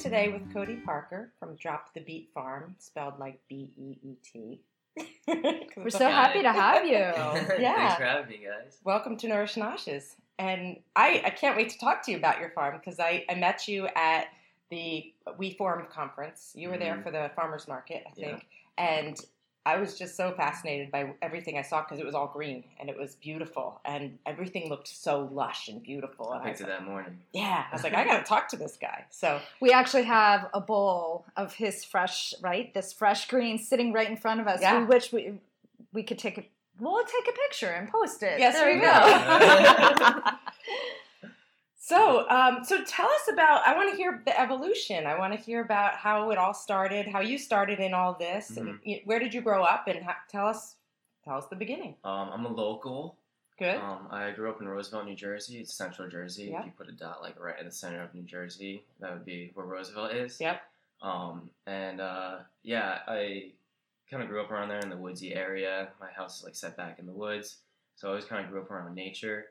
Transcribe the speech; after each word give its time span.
today 0.00 0.28
with 0.30 0.50
Cody 0.52 0.76
Parker 0.76 1.30
from 1.38 1.56
Drop 1.56 1.92
the 1.92 2.00
Beet 2.00 2.30
Farm, 2.32 2.74
spelled 2.78 3.18
like 3.18 3.38
B 3.48 3.70
E 3.76 3.98
E 4.02 4.16
T. 4.22 4.60
We're 5.76 5.90
so 5.90 6.08
happy 6.10 6.40
to 6.42 6.52
have 6.52 6.84
you. 6.86 6.92
Yeah. 6.92 7.34
Thanks 7.76 7.96
for 7.96 8.04
having 8.04 8.30
me, 8.30 8.40
guys. 8.46 8.78
Welcome 8.82 9.16
to 9.18 9.28
Nourish 9.28 9.54
Noshes. 9.56 10.14
And 10.38 10.78
I, 10.96 11.20
I 11.26 11.30
can't 11.30 11.54
wait 11.56 11.68
to 11.70 11.78
talk 11.78 12.02
to 12.06 12.10
you 12.12 12.16
about 12.16 12.40
your 12.40 12.48
farm 12.50 12.78
because 12.82 12.98
I, 12.98 13.24
I 13.28 13.34
met 13.34 13.68
you 13.68 13.88
at 13.94 14.28
the 14.70 15.12
We 15.36 15.52
Form 15.54 15.86
conference. 15.92 16.52
You 16.54 16.70
were 16.70 16.78
there 16.78 16.94
Mhm. 16.96 17.02
for 17.02 17.10
the 17.10 17.30
farmers 17.36 17.68
market, 17.68 18.04
I 18.06 18.10
Yeah. 18.16 18.26
think. 18.28 18.46
And 18.78 19.20
I 19.66 19.76
was 19.78 19.98
just 19.98 20.16
so 20.16 20.32
fascinated 20.32 20.90
by 20.90 21.12
everything 21.20 21.58
I 21.58 21.62
saw 21.62 21.82
because 21.82 21.98
it 21.98 22.06
was 22.06 22.14
all 22.14 22.28
green 22.28 22.64
and 22.80 22.88
it 22.88 22.98
was 22.98 23.14
beautiful 23.16 23.80
and 23.84 24.18
everything 24.24 24.70
looked 24.70 24.88
so 24.88 25.28
lush 25.32 25.68
and 25.68 25.82
beautiful. 25.82 26.30
I 26.30 26.36
And 26.36 26.44
I 26.46 26.48
was 26.50 26.58
picked 26.58 26.70
it 26.70 26.72
that 26.72 26.84
morning. 26.84 27.18
yeah, 27.32 27.64
I 27.70 27.74
was 27.74 27.82
like, 27.84 27.92
I 28.00 28.04
got 28.04 28.18
to 28.18 28.24
talk 28.24 28.48
to 28.48 28.56
this 28.56 28.78
guy. 28.80 29.04
So 29.10 29.38
We 29.60 29.70
actually 29.72 30.04
have 30.04 30.48
a 30.54 30.60
bowl 30.60 31.26
of 31.36 31.52
his 31.54 31.84
fresh, 31.84 32.32
right? 32.40 32.72
This 32.72 32.92
fresh 32.92 33.28
green 33.28 33.58
sitting 33.58 33.92
right 33.92 34.08
in 34.08 34.16
front 34.16 34.40
of 34.40 34.46
us. 34.46 34.60
Yeah. 34.62 34.78
We 34.80 34.84
wish 34.86 35.12
we 35.12 35.34
we 35.92 36.02
could 36.04 36.18
take 36.18 36.38
a 36.38 36.44
we'll 36.78 37.04
take 37.04 37.28
a 37.28 37.32
picture 37.48 37.68
and 37.68 37.88
post 37.90 38.22
it. 38.22 38.40
Yes, 38.40 38.54
there 38.54 38.66
we 38.66 38.76
you 38.76 38.80
will. 38.80 40.22
go. 40.22 40.30
So, 41.90 42.28
um, 42.30 42.62
so 42.64 42.84
tell 42.84 43.08
us 43.08 43.28
about. 43.32 43.66
I 43.66 43.74
want 43.74 43.90
to 43.90 43.96
hear 43.96 44.22
the 44.24 44.38
evolution. 44.40 45.06
I 45.06 45.18
want 45.18 45.32
to 45.32 45.38
hear 45.38 45.60
about 45.62 45.94
how 45.96 46.30
it 46.30 46.38
all 46.38 46.54
started, 46.54 47.08
how 47.08 47.20
you 47.20 47.36
started 47.36 47.80
in 47.80 47.92
all 47.94 48.14
this, 48.14 48.56
and 48.56 48.68
Mm-hmm. 48.68 48.76
y- 48.90 49.02
where 49.06 49.18
did 49.18 49.34
you 49.34 49.40
grow 49.40 49.64
up, 49.64 49.88
and 49.88 50.04
how, 50.04 50.14
tell 50.28 50.46
us, 50.46 50.76
tell 51.24 51.36
us 51.36 51.46
the 51.50 51.56
beginning. 51.56 51.96
Um, 52.04 52.30
I'm 52.32 52.44
a 52.46 52.52
local. 52.52 53.16
Good. 53.58 53.76
Um, 53.76 54.06
I 54.10 54.30
grew 54.30 54.48
up 54.50 54.60
in 54.60 54.68
Roosevelt, 54.68 55.04
New 55.04 55.16
Jersey. 55.16 55.58
It's 55.58 55.74
central 55.74 56.08
Jersey. 56.08 56.44
Yeah. 56.52 56.60
If 56.60 56.66
you 56.66 56.72
put 56.78 56.88
a 56.88 56.92
dot 56.92 57.20
like 57.22 57.38
right 57.38 57.58
in 57.58 57.66
the 57.66 57.72
center 57.72 58.02
of 58.02 58.14
New 58.14 58.22
Jersey, 58.22 58.84
that 59.00 59.12
would 59.12 59.24
be 59.26 59.50
where 59.54 59.66
Roosevelt 59.66 60.12
is. 60.12 60.40
Yep. 60.40 60.62
Um, 61.02 61.50
and 61.66 62.00
uh, 62.00 62.36
yeah, 62.62 62.98
I 63.08 63.50
kind 64.10 64.22
of 64.22 64.28
grew 64.28 64.40
up 64.40 64.50
around 64.52 64.68
there 64.68 64.78
in 64.78 64.88
the 64.90 64.96
woodsy 64.96 65.34
area. 65.34 65.88
My 66.00 66.10
house 66.10 66.38
is 66.38 66.44
like 66.44 66.54
set 66.54 66.76
back 66.76 66.98
in 67.00 67.06
the 67.06 67.12
woods, 67.12 67.56
so 67.96 68.06
I 68.06 68.10
always 68.12 68.24
kind 68.26 68.44
of 68.44 68.50
grew 68.50 68.60
up 68.62 68.70
around 68.70 68.94
nature. 68.94 69.46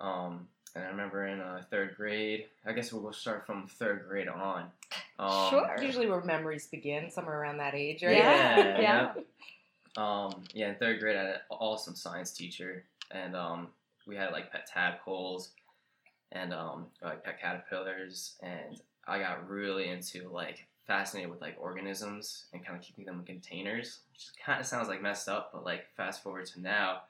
Um, 0.00 0.46
and 0.74 0.84
I 0.84 0.88
remember 0.88 1.26
in 1.26 1.40
uh, 1.40 1.62
third 1.70 1.96
grade, 1.96 2.46
I 2.66 2.72
guess 2.72 2.92
we'll 2.92 3.12
start 3.12 3.46
from 3.46 3.66
third 3.66 4.06
grade 4.08 4.28
on. 4.28 4.70
Um, 5.18 5.50
Sure. 5.50 5.76
Usually, 5.82 6.06
where 6.06 6.22
memories 6.22 6.66
begin, 6.66 7.10
somewhere 7.10 7.40
around 7.40 7.58
that 7.58 7.74
age, 7.74 8.02
right? 8.02 8.16
Yeah, 8.16 8.80
Yeah. 8.80 9.12
Um, 9.96 10.44
yeah, 10.54 10.68
in 10.68 10.76
third 10.76 11.00
grade, 11.00 11.16
I 11.16 11.20
had 11.20 11.28
an 11.30 11.40
awesome 11.50 11.96
science 11.96 12.30
teacher, 12.30 12.84
and 13.10 13.34
um, 13.34 13.68
we 14.06 14.14
had 14.14 14.30
like 14.30 14.52
pet 14.52 14.68
tadpoles 14.72 15.50
and 16.30 16.52
um, 16.52 16.86
like 17.02 17.24
pet 17.24 17.40
caterpillars, 17.40 18.34
and 18.40 18.80
I 19.06 19.18
got 19.18 19.48
really 19.48 19.88
into 19.88 20.28
like 20.28 20.66
fascinated 20.86 21.30
with 21.30 21.40
like 21.40 21.56
organisms 21.58 22.46
and 22.52 22.64
kind 22.64 22.78
of 22.78 22.84
keeping 22.84 23.04
them 23.04 23.18
in 23.20 23.24
containers, 23.24 24.00
which 24.12 24.28
kind 24.44 24.60
of 24.60 24.66
sounds 24.66 24.88
like 24.88 25.02
messed 25.02 25.28
up, 25.28 25.50
but 25.52 25.64
like 25.64 25.86
fast 25.96 26.22
forward 26.22 26.46
to 26.46 26.60
now, 26.60 27.02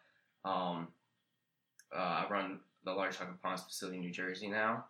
um, 0.44 0.88
uh, 1.94 1.98
I 1.98 2.26
run 2.30 2.60
the 2.88 2.94
Large 2.94 3.18
Chocolate 3.18 3.42
Ponds 3.42 3.62
facility 3.62 3.98
in 3.98 4.02
New 4.02 4.10
Jersey 4.10 4.48
now, 4.48 4.84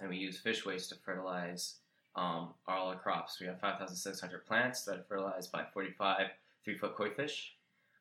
and 0.00 0.08
we 0.08 0.16
use 0.16 0.38
fish 0.38 0.64
waste 0.64 0.90
to 0.90 0.96
fertilize 0.96 1.76
um, 2.16 2.50
all 2.68 2.88
our 2.88 2.96
crops. 2.96 3.40
We 3.40 3.46
have 3.46 3.60
5,600 3.60 4.46
plants 4.46 4.84
that 4.84 4.98
are 4.98 5.04
fertilized 5.08 5.50
by 5.50 5.64
45 5.72 6.26
three 6.64 6.78
foot 6.78 6.94
koi 6.96 7.10
fish, 7.10 7.54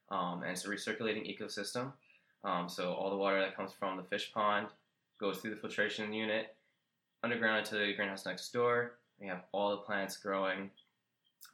um, 0.09 0.41
and 0.43 0.51
it's 0.51 0.65
a 0.65 0.69
recirculating 0.69 1.27
ecosystem. 1.27 1.91
Um, 2.43 2.67
so 2.67 2.93
all 2.93 3.09
the 3.09 3.17
water 3.17 3.39
that 3.39 3.55
comes 3.55 3.71
from 3.71 3.97
the 3.97 4.03
fish 4.03 4.31
pond 4.33 4.67
goes 5.19 5.37
through 5.37 5.51
the 5.51 5.61
filtration 5.61 6.11
unit 6.13 6.55
underground 7.23 7.59
into 7.59 7.75
the 7.75 7.93
greenhouse 7.93 8.25
next 8.25 8.51
door. 8.51 8.95
We 9.19 9.27
have 9.27 9.43
all 9.53 9.71
the 9.71 9.77
plants 9.77 10.17
growing. 10.17 10.69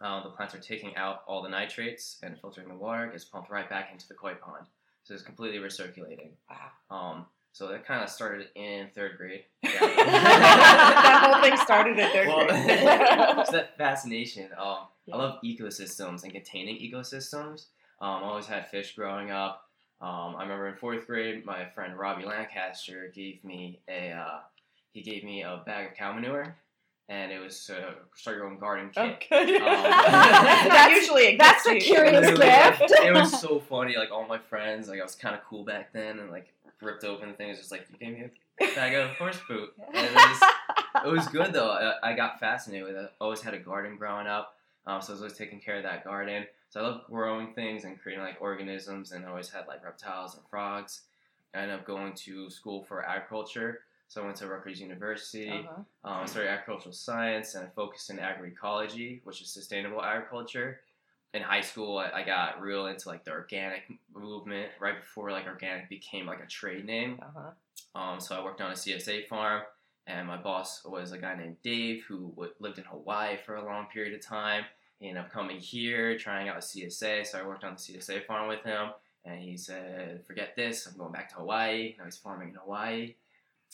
Uh, 0.01 0.23
the 0.23 0.29
plants 0.29 0.55
are 0.55 0.59
taking 0.59 0.95
out 0.95 1.23
all 1.27 1.43
the 1.43 1.49
nitrates 1.49 2.17
and 2.23 2.39
filtering 2.39 2.67
the 2.67 2.75
water. 2.75 3.07
Gets 3.07 3.25
pumped 3.25 3.51
right 3.51 3.69
back 3.69 3.89
into 3.91 4.07
the 4.07 4.13
koi 4.15 4.33
pond. 4.33 4.65
So 5.03 5.13
it's 5.13 5.23
completely 5.23 5.59
recirculating. 5.59 6.29
Wow. 6.49 6.95
Um, 6.95 7.25
so 7.51 7.67
that 7.67 7.85
kind 7.85 8.03
of 8.03 8.09
started 8.09 8.47
in 8.55 8.87
third 8.95 9.17
grade. 9.17 9.43
that 9.63 11.29
whole 11.31 11.41
thing 11.43 11.57
started 11.57 11.99
at 11.99 12.11
third 12.11 12.27
Well, 12.27 12.45
grade. 12.47 12.65
it's 13.39 13.51
that 13.51 13.77
fascination. 13.77 14.49
Um, 14.57 14.87
Yeah. 15.05 15.15
I 15.15 15.17
love 15.17 15.39
ecosystems 15.43 16.23
and 16.23 16.31
containing 16.31 16.77
ecosystems. 16.77 17.65
Um, 18.01 18.23
I 18.23 18.27
always 18.27 18.45
had 18.45 18.69
fish 18.69 18.95
growing 18.95 19.31
up. 19.31 19.65
Um, 20.01 20.35
I 20.37 20.43
remember 20.43 20.67
in 20.69 20.75
fourth 20.75 21.05
grade, 21.07 21.45
my 21.45 21.65
friend 21.75 21.97
Robbie 21.97 22.25
Lancaster 22.25 23.11
gave 23.13 23.43
me 23.43 23.79
a 23.89 24.11
uh, 24.11 24.39
he 24.93 25.01
gave 25.01 25.23
me 25.23 25.41
a 25.43 25.61
bag 25.65 25.87
of 25.91 25.93
cow 25.97 26.13
manure, 26.13 26.55
and 27.09 27.31
it 27.33 27.39
was 27.39 27.69
uh, 27.69 27.91
start 28.15 28.37
your 28.37 28.45
own 28.47 28.57
garden 28.59 28.91
kit. 28.93 29.25
good. 29.29 29.61
Um, 29.61 29.83
That 29.83 30.67
That's- 30.69 30.95
usually 31.01 31.25
a 31.27 31.37
that's 31.37 31.65
a 31.65 31.69
to 31.71 31.75
you. 31.75 31.81
curious 31.81 32.13
Literally, 32.13 32.45
gift. 32.45 32.91
It 33.03 33.13
was 33.13 33.41
so 33.41 33.59
funny. 33.59 33.97
Like 33.97 34.11
all 34.11 34.25
my 34.25 34.37
friends, 34.37 34.87
like 34.87 34.99
I 35.01 35.03
was 35.03 35.15
kind 35.15 35.35
of 35.35 35.41
cool 35.43 35.65
back 35.65 35.91
then, 35.91 36.19
and 36.19 36.31
like 36.31 36.53
ripped 36.81 37.03
open 37.03 37.33
things. 37.33 37.57
Just 37.57 37.71
like 37.71 37.87
you 37.91 37.97
gave 37.97 38.17
me 38.17 38.25
a 38.61 38.75
bag 38.75 38.93
of 38.93 39.09
horse 39.11 39.39
poop, 39.47 39.73
and 39.93 40.05
it 40.05 40.13
was 40.13 40.41
it 41.05 41.11
was 41.11 41.27
good 41.27 41.53
though. 41.53 41.71
I, 41.71 42.11
I 42.11 42.15
got 42.15 42.39
fascinated 42.39 42.87
with 42.87 42.95
it. 42.95 43.11
I 43.19 43.23
always 43.23 43.41
had 43.41 43.53
a 43.53 43.59
garden 43.59 43.97
growing 43.97 44.27
up, 44.27 44.55
um, 44.85 45.01
so 45.01 45.11
I 45.11 45.13
was 45.13 45.21
always 45.21 45.37
taking 45.37 45.59
care 45.59 45.77
of 45.77 45.83
that 45.83 46.03
garden. 46.03 46.45
So 46.69 46.79
I 46.79 46.83
love 46.83 47.01
growing 47.09 47.53
things 47.53 47.83
and 47.83 47.99
creating 47.99 48.23
like 48.23 48.37
organisms, 48.39 49.11
and 49.11 49.25
I 49.25 49.29
always 49.29 49.49
had 49.49 49.67
like 49.67 49.83
reptiles 49.83 50.35
and 50.35 50.43
frogs. 50.49 51.01
I 51.53 51.59
ended 51.59 51.79
up 51.79 51.85
going 51.85 52.13
to 52.13 52.49
school 52.49 52.83
for 52.83 53.03
agriculture, 53.03 53.81
so 54.07 54.21
I 54.21 54.25
went 54.25 54.37
to 54.37 54.47
Rutgers 54.47 54.79
University. 54.79 55.49
Uh-huh. 55.49 55.81
Um, 56.03 56.23
I 56.23 56.25
started 56.25 56.49
agricultural 56.49 56.93
science 56.93 57.55
and 57.55 57.65
I 57.65 57.69
focused 57.69 58.09
in 58.09 58.17
agroecology, 58.17 59.21
which 59.23 59.41
is 59.41 59.49
sustainable 59.49 60.03
agriculture. 60.03 60.81
In 61.33 61.43
high 61.43 61.61
school, 61.61 61.97
I, 61.97 62.21
I 62.21 62.23
got 62.23 62.61
real 62.61 62.87
into 62.87 63.07
like 63.07 63.23
the 63.23 63.31
organic 63.31 63.83
movement 64.15 64.69
right 64.79 64.99
before 64.99 65.31
like 65.31 65.45
organic 65.45 65.89
became 65.89 66.25
like 66.25 66.41
a 66.41 66.47
trade 66.47 66.85
name. 66.85 67.19
Uh-huh. 67.21 67.99
Um, 67.99 68.19
so 68.19 68.35
I 68.35 68.43
worked 68.43 68.61
on 68.61 68.71
a 68.71 68.75
CSA 68.75 69.27
farm, 69.27 69.63
and 70.07 70.27
my 70.27 70.37
boss 70.37 70.83
was 70.85 71.11
a 71.11 71.17
guy 71.17 71.35
named 71.35 71.57
Dave 71.63 72.03
who 72.07 72.29
w- 72.31 72.53
lived 72.59 72.79
in 72.79 72.83
Hawaii 72.85 73.37
for 73.45 73.55
a 73.55 73.65
long 73.65 73.87
period 73.93 74.13
of 74.13 74.25
time. 74.25 74.63
He 74.99 75.07
ended 75.07 75.23
up 75.23 75.31
coming 75.31 75.59
here, 75.59 76.17
trying 76.17 76.49
out 76.49 76.57
a 76.57 76.59
CSA. 76.59 77.25
So 77.25 77.39
I 77.39 77.47
worked 77.47 77.63
on 77.63 77.73
the 77.75 77.79
CSA 77.79 78.25
farm 78.25 78.49
with 78.49 78.63
him, 78.63 78.89
and 79.23 79.39
he 79.39 79.55
said, 79.55 80.25
"Forget 80.25 80.55
this. 80.55 80.87
I'm 80.87 80.97
going 80.97 81.11
back 81.11 81.29
to 81.29 81.35
Hawaii." 81.35 81.95
Now 81.97 82.05
he's 82.05 82.17
farming 82.17 82.49
in 82.49 82.55
Hawaii. 82.55 83.15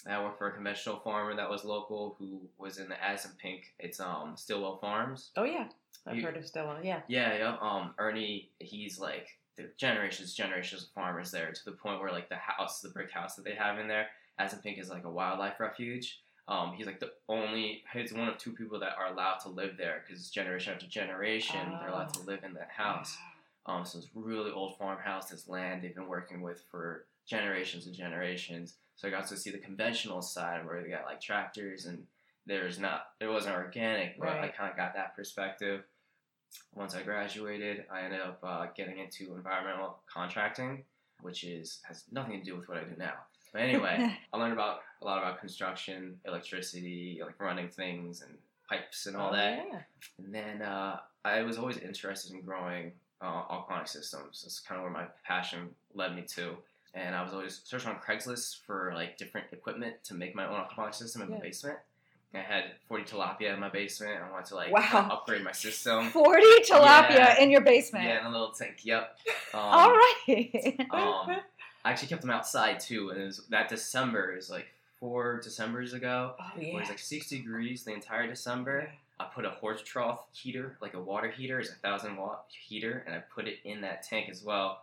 I 0.07 0.21
worked 0.21 0.37
for 0.37 0.47
a 0.47 0.51
conventional 0.51 0.99
farmer 0.99 1.35
that 1.35 1.49
was 1.49 1.63
local 1.63 2.15
who 2.19 2.41
was 2.57 2.77
in 2.79 2.89
the 2.89 2.95
Assunpink. 2.95 3.61
It's 3.79 3.99
um 3.99 4.33
Stillwell 4.35 4.77
Farms. 4.77 5.31
Oh 5.37 5.45
yeah, 5.45 5.67
I've 6.05 6.17
You- 6.17 6.23
heard 6.23 6.37
of 6.37 6.45
Stella. 6.45 6.79
Yeah. 6.83 7.01
Yeah, 7.07 7.37
yeah. 7.37 7.57
Um, 7.61 7.93
Ernie, 7.97 8.51
he's 8.59 8.99
like 8.99 9.27
the 9.55 9.71
generations, 9.77 10.33
generations 10.33 10.83
of 10.83 10.89
farmers 10.89 11.31
there 11.31 11.51
to 11.51 11.65
the 11.65 11.71
point 11.73 11.99
where 12.01 12.11
like 12.11 12.29
the 12.29 12.35
house, 12.35 12.81
the 12.81 12.89
brick 12.89 13.11
house 13.11 13.35
that 13.35 13.45
they 13.45 13.55
have 13.55 13.79
in 13.79 13.87
there, 13.87 14.07
Assunpink 14.39 14.79
is 14.79 14.89
like 14.89 15.05
a 15.05 15.09
wildlife 15.09 15.59
refuge. 15.59 16.21
Um, 16.47 16.73
he's 16.75 16.85
like 16.85 16.99
the 16.99 17.11
only, 17.29 17.83
he's 17.93 18.13
one 18.13 18.27
of 18.27 18.37
two 18.37 18.51
people 18.51 18.79
that 18.79 18.95
are 18.97 19.07
allowed 19.07 19.37
to 19.39 19.49
live 19.49 19.77
there 19.77 20.03
because 20.05 20.29
generation 20.29 20.73
after 20.73 20.85
generation 20.87 21.59
they're 21.79 21.89
allowed 21.89 22.13
to 22.13 22.21
live 22.23 22.43
in 22.43 22.53
that 22.53 22.69
house. 22.69 23.17
Um, 23.65 23.83
so 23.83 23.97
it's 23.97 24.09
really 24.13 24.51
old 24.51 24.77
farmhouse. 24.77 25.29
This 25.29 25.47
land 25.47 25.81
they've 25.83 25.95
been 25.95 26.07
working 26.07 26.41
with 26.41 26.61
for 26.69 27.05
generations 27.25 27.87
and 27.87 27.95
generations. 27.95 28.75
So 28.95 29.07
I 29.07 29.11
got 29.11 29.27
to 29.27 29.37
see 29.37 29.49
the 29.49 29.57
conventional 29.57 30.21
side 30.21 30.65
where 30.65 30.83
they 30.83 30.89
got 30.89 31.05
like 31.05 31.19
tractors 31.19 31.85
and 31.87 32.03
there's 32.45 32.79
not, 32.79 33.07
it 33.19 33.27
wasn't 33.27 33.55
organic, 33.55 34.19
but 34.19 34.29
I 34.29 34.47
kind 34.49 34.69
of 34.71 34.77
got 34.77 34.93
that 34.95 35.15
perspective. 35.15 35.83
Once 36.73 36.95
I 36.95 37.01
graduated, 37.01 37.85
I 37.91 38.01
ended 38.01 38.21
up 38.21 38.39
uh, 38.43 38.67
getting 38.75 38.99
into 38.99 39.35
environmental 39.35 39.97
contracting, 40.11 40.83
which 41.21 41.43
is 41.43 41.79
has 41.87 42.03
nothing 42.11 42.39
to 42.39 42.45
do 42.45 42.55
with 42.55 42.69
what 42.69 42.77
I 42.77 42.83
do 42.83 42.95
now. 42.97 43.13
But 43.51 43.61
anyway, 43.63 44.15
I 44.33 44.37
learned 44.37 44.53
about 44.53 44.79
a 45.01 45.05
lot 45.05 45.17
about 45.17 45.39
construction, 45.39 46.19
electricity, 46.25 47.19
like 47.23 47.39
running 47.39 47.69
things 47.69 48.21
and 48.21 48.35
pipes 48.69 49.05
and 49.05 49.17
all 49.17 49.29
Oh, 49.31 49.35
that. 49.35 49.65
Yeah. 49.71 49.79
And 50.23 50.33
then 50.33 50.61
uh, 50.61 50.99
I 51.23 51.41
was 51.41 51.57
always 51.57 51.77
interested 51.77 52.33
in 52.33 52.41
growing 52.41 52.91
uh, 53.21 53.43
aquaponic 53.49 53.87
systems. 53.89 54.41
That's 54.43 54.59
kind 54.59 54.77
of 54.79 54.83
where 54.83 54.93
my 54.93 55.05
passion 55.25 55.69
led 55.93 56.15
me 56.15 56.23
to. 56.35 56.55
And 56.93 57.13
I 57.15 57.21
was 57.23 57.33
always 57.33 57.61
searching 57.65 57.89
on 57.89 57.97
Craigslist 57.97 58.61
for 58.65 58.91
like 58.95 59.17
different 59.17 59.47
equipment 59.51 59.95
to 60.05 60.13
make 60.13 60.35
my 60.35 60.47
own 60.47 60.63
aquaponic 60.63 60.95
system 60.95 61.21
in 61.23 61.29
Yeah. 61.29 61.35
my 61.35 61.41
basement. 61.41 61.79
I 62.35 62.41
had 62.41 62.63
40 62.87 63.03
tilapia 63.05 63.53
in 63.53 63.59
my 63.59 63.69
basement. 63.69 64.19
I 64.21 64.29
wanted 64.31 64.45
to 64.47 64.55
like 64.55 64.71
Wow. 64.71 65.09
upgrade 65.11 65.43
my 65.43 65.51
system. 65.51 66.09
40 66.09 66.41
tilapia 66.69 67.09
Yeah. 67.15 67.39
in 67.39 67.49
your 67.51 67.61
basement. 67.61 68.05
Yeah, 68.05 68.19
in 68.21 68.25
a 68.25 68.29
little 68.29 68.51
tank. 68.51 68.79
Yep. 68.83 69.17
Um, 69.53 69.61
All 69.61 69.91
right. 69.91 70.75
um, 70.91 71.37
I 71.85 71.91
actually 71.91 72.09
kept 72.09 72.21
them 72.21 72.31
outside 72.31 72.79
too, 72.79 73.09
and 73.11 73.21
it 73.21 73.25
was 73.25 73.45
that 73.49 73.69
December 73.69 74.35
is 74.35 74.49
like 74.49 74.67
four 74.99 75.39
Decembers 75.41 75.93
ago. 75.93 76.33
Oh 76.39 76.51
yeah. 76.57 76.67
It 76.69 76.75
was 76.75 76.89
like 76.89 76.99
six 76.99 77.29
degrees 77.29 77.83
the 77.85 77.93
entire 77.93 78.27
December. 78.27 78.89
I 79.17 79.25
put 79.33 79.45
a 79.45 79.49
horse 79.49 79.81
trough 79.81 80.25
heater, 80.33 80.77
like 80.81 80.93
a 80.93 80.99
water 80.99 81.29
heater, 81.31 81.59
it's 81.61 81.69
a 81.69 81.75
thousand 81.75 82.17
watt 82.17 82.47
heater, 82.49 83.03
and 83.05 83.15
I 83.15 83.19
put 83.19 83.47
it 83.47 83.59
in 83.63 83.79
that 83.81 84.03
tank 84.03 84.27
as 84.29 84.43
well. 84.43 84.81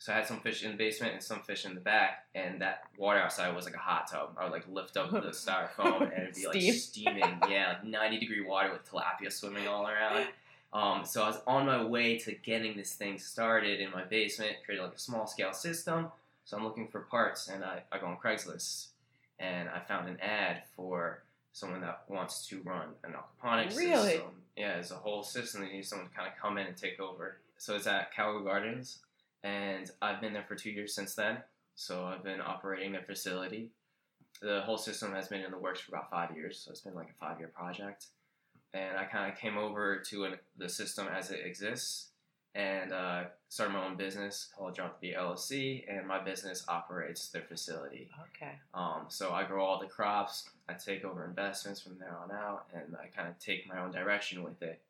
So 0.00 0.12
I 0.12 0.16
had 0.16 0.26
some 0.28 0.38
fish 0.40 0.62
in 0.64 0.70
the 0.70 0.76
basement 0.76 1.14
and 1.14 1.22
some 1.22 1.40
fish 1.40 1.64
in 1.64 1.74
the 1.74 1.80
back, 1.80 2.26
and 2.34 2.60
that 2.62 2.84
water 2.96 3.18
outside 3.18 3.54
was 3.54 3.64
like 3.64 3.74
a 3.74 3.78
hot 3.78 4.08
tub. 4.10 4.36
I 4.38 4.44
would 4.44 4.52
like 4.52 4.64
lift 4.68 4.96
up 4.96 5.10
the 5.10 5.18
styrofoam 5.30 6.02
and 6.02 6.22
it'd 6.22 6.34
be 6.36 6.46
like 6.46 6.56
Steam. 6.60 6.74
steaming, 6.74 7.38
yeah, 7.48 7.68
like 7.70 7.84
90 7.84 8.20
degree 8.20 8.40
water 8.44 8.70
with 8.72 8.88
tilapia 8.88 9.32
swimming 9.32 9.66
all 9.66 9.88
around. 9.88 10.28
Um, 10.72 11.04
so 11.04 11.22
I 11.24 11.28
was 11.28 11.40
on 11.46 11.66
my 11.66 11.82
way 11.82 12.18
to 12.18 12.32
getting 12.32 12.76
this 12.76 12.92
thing 12.92 13.18
started 13.18 13.80
in 13.80 13.90
my 13.90 14.04
basement, 14.04 14.52
created 14.64 14.84
like 14.84 14.94
a 14.94 14.98
small 14.98 15.26
scale 15.26 15.52
system. 15.52 16.08
So 16.44 16.56
I'm 16.56 16.64
looking 16.64 16.88
for 16.88 17.00
parts, 17.00 17.48
and 17.48 17.64
I, 17.64 17.82
I 17.90 17.98
go 17.98 18.06
on 18.06 18.16
Craigslist, 18.18 18.88
and 19.40 19.68
I 19.68 19.80
found 19.80 20.08
an 20.08 20.18
ad 20.20 20.62
for 20.76 21.22
someone 21.52 21.80
that 21.80 22.02
wants 22.08 22.46
to 22.48 22.60
run 22.62 22.88
an 23.02 23.14
aquaponics 23.14 23.76
Really? 23.76 24.10
system. 24.12 24.30
Yeah, 24.56 24.74
it's 24.76 24.90
a 24.92 24.94
whole 24.94 25.22
system. 25.24 25.62
They 25.62 25.72
need 25.72 25.86
someone 25.86 26.08
to 26.08 26.14
kind 26.14 26.28
of 26.28 26.34
come 26.40 26.56
in 26.58 26.66
and 26.68 26.76
take 26.76 27.00
over. 27.00 27.38
So 27.56 27.74
it's 27.74 27.86
at 27.86 28.14
Calgo 28.14 28.44
Gardens, 28.44 28.98
and 29.44 29.90
I've 30.02 30.20
been 30.20 30.32
there 30.32 30.44
for 30.46 30.54
two 30.54 30.70
years 30.70 30.94
since 30.94 31.14
then. 31.14 31.38
So 31.74 32.04
I've 32.04 32.24
been 32.24 32.40
operating 32.40 32.92
the 32.92 33.00
facility. 33.00 33.70
The 34.42 34.62
whole 34.62 34.78
system 34.78 35.12
has 35.12 35.28
been 35.28 35.42
in 35.42 35.50
the 35.50 35.58
works 35.58 35.80
for 35.80 35.94
about 35.94 36.10
five 36.10 36.36
years, 36.36 36.58
so 36.58 36.70
it's 36.70 36.80
been 36.80 36.94
like 36.94 37.10
a 37.10 37.24
five 37.24 37.38
year 37.38 37.48
project. 37.48 38.06
And 38.74 38.96
I 38.96 39.04
kind 39.04 39.32
of 39.32 39.38
came 39.38 39.56
over 39.56 40.02
to 40.10 40.24
an, 40.24 40.34
the 40.56 40.68
system 40.68 41.06
as 41.08 41.30
it 41.30 41.40
exists 41.44 42.08
and 42.54 42.92
uh, 42.92 43.24
started 43.48 43.72
my 43.72 43.86
own 43.86 43.96
business 43.96 44.48
called 44.56 44.74
Drop 44.74 45.00
the 45.00 45.12
LLC, 45.12 45.84
and 45.88 46.06
my 46.06 46.22
business 46.22 46.64
operates 46.66 47.28
their 47.28 47.42
facility. 47.42 48.10
Okay. 48.36 48.52
Um, 48.74 49.04
so 49.08 49.30
I 49.32 49.44
grow 49.44 49.64
all 49.64 49.78
the 49.78 49.86
crops, 49.86 50.48
I 50.68 50.72
take 50.72 51.04
over 51.04 51.24
investments 51.24 51.80
from 51.80 51.96
there 51.98 52.16
on 52.20 52.32
out, 52.32 52.66
and 52.74 52.96
I 52.96 53.06
kind 53.14 53.28
of 53.28 53.38
take 53.38 53.68
my 53.68 53.80
own 53.80 53.92
direction 53.92 54.42
with 54.42 54.60
it. 54.62 54.80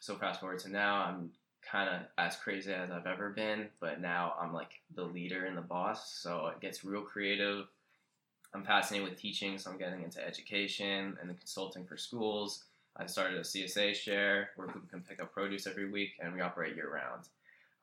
So 0.00 0.16
fast 0.16 0.40
forward 0.40 0.58
to 0.60 0.68
now, 0.70 0.96
I'm 0.96 1.30
kind 1.70 1.88
of 1.88 2.02
as 2.18 2.36
crazy 2.36 2.72
as 2.72 2.90
I've 2.90 3.06
ever 3.06 3.30
been, 3.30 3.68
but 3.80 4.00
now 4.00 4.34
I'm 4.40 4.52
like 4.52 4.80
the 4.94 5.04
leader 5.04 5.44
and 5.46 5.56
the 5.56 5.62
boss. 5.62 6.12
So 6.20 6.48
it 6.48 6.60
gets 6.60 6.84
real 6.84 7.02
creative. 7.02 7.66
I'm 8.54 8.64
fascinated 8.64 9.08
with 9.08 9.18
teaching, 9.18 9.58
so 9.58 9.70
I'm 9.70 9.78
getting 9.78 10.02
into 10.02 10.24
education 10.26 11.16
and 11.20 11.28
then 11.30 11.36
consulting 11.36 11.84
for 11.86 11.96
schools. 11.96 12.64
I 12.96 13.06
started 13.06 13.38
a 13.38 13.42
CSA 13.42 13.94
share 13.94 14.50
where 14.56 14.66
people 14.66 14.82
can 14.90 15.00
pick 15.00 15.22
up 15.22 15.32
produce 15.32 15.66
every 15.66 15.90
week, 15.90 16.10
and 16.20 16.34
we 16.34 16.40
operate 16.42 16.76
year 16.76 16.92
round. 16.92 17.28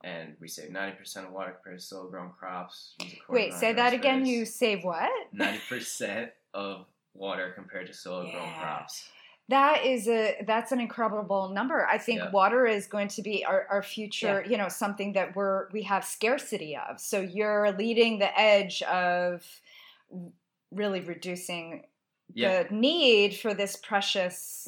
And 0.03 0.35
we 0.39 0.47
save 0.47 0.69
90% 0.69 1.25
of 1.25 1.31
water 1.31 1.51
compared 1.51 1.79
to 1.79 1.85
soil 1.85 2.07
grown 2.07 2.29
crops. 2.37 2.93
use 3.01 3.13
a 3.13 3.15
quarter 3.17 3.33
Wait, 3.41 3.53
say 3.53 3.69
our 3.69 3.73
that 3.73 3.93
again. 3.93 4.23
space. 4.23 4.29
You 4.33 4.45
save 4.45 4.83
what? 4.83 5.09
90% 5.35 6.29
of 6.53 6.85
water 7.15 7.51
compared 7.55 7.87
to 7.87 7.93
soil 7.93 8.21
grown 8.31 8.33
Yeah. 8.43 8.59
crops. 8.61 9.09
That 9.49 9.83
is 9.83 10.07
a 10.07 10.43
that's 10.45 10.71
an 10.71 10.79
incredible 10.79 11.49
number. 11.49 11.85
I 11.87 11.97
think 11.97 12.19
Yeah. 12.19 12.29
water 12.31 12.65
is 12.67 12.85
going 12.87 13.07
to 13.09 13.21
be 13.23 13.43
our, 13.43 13.65
our 13.69 13.81
future, 13.83 14.45
you 14.47 14.57
know, 14.57 14.69
something 14.69 15.13
that 15.13 15.35
we're 15.35 15.69
we 15.71 15.81
have 15.83 16.05
scarcity 16.05 16.77
of. 16.77 16.99
So 16.99 17.19
you're 17.19 17.71
leading 17.71 18.19
the 18.19 18.39
edge 18.39 18.81
of 18.83 19.43
really 20.71 21.01
reducing 21.01 21.85
Yeah. 22.33 22.63
the 22.63 22.73
need 22.75 23.35
for 23.37 23.53
this 23.55 23.75
precious 23.75 24.67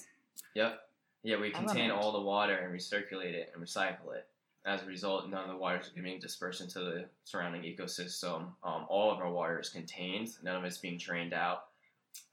Yep. 0.56 0.90
Yeah, 1.24 1.38
we 1.40 1.52
contain 1.52 1.90
Element. 1.92 2.04
all 2.04 2.12
the 2.14 2.22
water 2.22 2.56
and 2.58 2.74
recirculate 2.74 3.34
it 3.34 3.52
and 3.54 3.64
recycle 3.64 4.14
it. 4.16 4.28
As 4.66 4.82
a 4.82 4.86
result, 4.86 5.30
none 5.30 5.44
of 5.44 5.50
the 5.50 5.56
water 5.58 5.80
is 5.80 5.90
being 5.90 6.20
dispersed 6.20 6.62
into 6.62 6.80
the 6.80 7.06
surrounding 7.24 7.62
ecosystem. 7.62 8.52
Um, 8.64 8.86
all 8.90 9.12
of 9.12 9.20
our 9.20 9.32
water 9.32 9.60
is 9.60 9.70
contained. 9.70 10.36
None 10.44 10.56
of 10.56 10.64
it's 10.66 10.78
being 10.80 10.98
drained 10.98 11.34
out. 11.34 11.68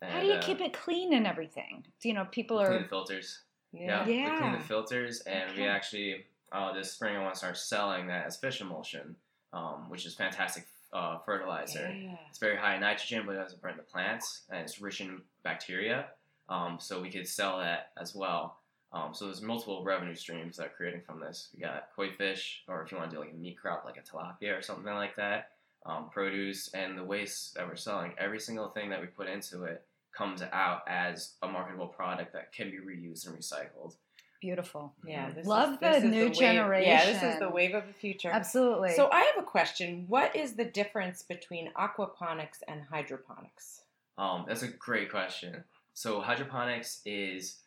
How 0.02 0.20
do 0.20 0.26
you 0.26 0.38
keep 0.38 0.60
it 0.60 0.72
clean 0.72 1.12
and 1.12 1.26
everything? 1.26 1.84
Do 2.00 2.08
you 2.08 2.14
know 2.14 2.26
people 2.30 2.58
uh, 2.58 2.66
Clean 2.66 2.78
are 2.78 2.82
the 2.82 2.88
filters. 2.88 3.40
Yeah. 3.72 4.06
Yeah, 4.06 4.32
we 4.32 4.38
clean 4.38 4.52
the 4.52 4.60
filters, 4.60 5.20
and 5.22 5.56
we 5.56 5.64
actually 5.64 6.24
uh, 6.52 6.72
this 6.72 6.92
spring 6.92 7.16
I 7.16 7.22
want 7.22 7.34
to 7.34 7.38
start 7.38 7.56
selling 7.56 8.06
that 8.06 8.26
as 8.26 8.36
fish 8.36 8.60
emulsion, 8.60 9.16
um, 9.52 9.86
which 9.88 10.06
is 10.06 10.14
fantastic 10.14 10.66
uh, 10.92 11.18
fertilizer. 11.18 11.94
Yeah. 11.94 12.16
It's 12.30 12.38
very 12.38 12.56
high 12.56 12.76
in 12.76 12.80
nitrogen, 12.80 13.24
but 13.26 13.34
it 13.34 13.38
doesn't 13.38 13.60
burn 13.60 13.76
the 13.76 13.82
plants, 13.82 14.42
and 14.50 14.60
it's 14.60 14.80
rich 14.80 15.00
in 15.00 15.20
bacteria. 15.42 16.06
Um, 16.48 16.78
so 16.80 17.00
we 17.02 17.10
could 17.10 17.28
sell 17.28 17.58
that 17.58 17.90
as 18.00 18.14
well. 18.14 18.58
Um, 18.92 19.12
so 19.12 19.26
there's 19.26 19.42
multiple 19.42 19.84
revenue 19.84 20.14
streams 20.14 20.56
that 20.56 20.66
are 20.66 20.72
creating 20.74 21.02
from 21.02 21.20
this. 21.20 21.48
We 21.54 21.60
got 21.60 21.88
koi 21.94 22.10
fish, 22.12 22.62
or 22.68 22.82
if 22.82 22.90
you 22.90 22.96
want 22.96 23.10
to 23.10 23.16
do 23.16 23.20
like 23.20 23.32
a 23.32 23.36
meat 23.36 23.58
crop, 23.60 23.84
like 23.84 23.98
a 23.98 24.00
tilapia 24.00 24.58
or 24.58 24.62
something 24.62 24.86
like 24.86 25.16
that, 25.16 25.50
um, 25.86 26.10
produce, 26.10 26.68
and 26.74 26.96
the 26.98 27.04
waste 27.04 27.54
that 27.54 27.66
we're 27.66 27.76
selling. 27.76 28.12
Every 28.18 28.40
single 28.40 28.68
thing 28.68 28.90
that 28.90 29.00
we 29.00 29.06
put 29.06 29.28
into 29.28 29.64
it 29.64 29.84
comes 30.16 30.42
out 30.42 30.82
as 30.88 31.34
a 31.42 31.48
marketable 31.48 31.86
product 31.86 32.32
that 32.32 32.52
can 32.52 32.70
be 32.70 32.78
reused 32.78 33.26
and 33.26 33.36
recycled. 33.38 33.94
beautiful. 34.40 34.92
Yeah. 35.04 35.30
This 35.30 35.46
Love 35.46 35.74
is, 35.74 35.78
the 35.80 35.86
this 35.86 36.04
is 36.04 36.10
new 36.10 36.24
wave- 36.26 36.86
Yeah, 36.86 37.04
this 37.06 37.22
is 37.22 37.38
the 37.38 37.48
wave 37.48 37.74
of 37.74 37.86
the 37.86 37.92
future. 37.92 38.30
Absolutely. 38.30 38.94
So 38.94 39.08
I 39.10 39.20
have 39.20 39.38
a 39.38 39.42
question. 39.46 40.04
What 40.08 40.34
is 40.36 40.54
the 40.54 40.64
difference 40.64 41.22
between 41.22 41.72
aquaponics 41.72 42.62
and 42.68 42.82
hydroponics? 42.90 43.82
Um, 44.16 44.44
that's 44.46 44.62
a 44.62 44.68
great 44.68 45.10
question. 45.10 45.64
So 45.94 46.20
hydroponics 46.20 47.00
is 47.04 47.58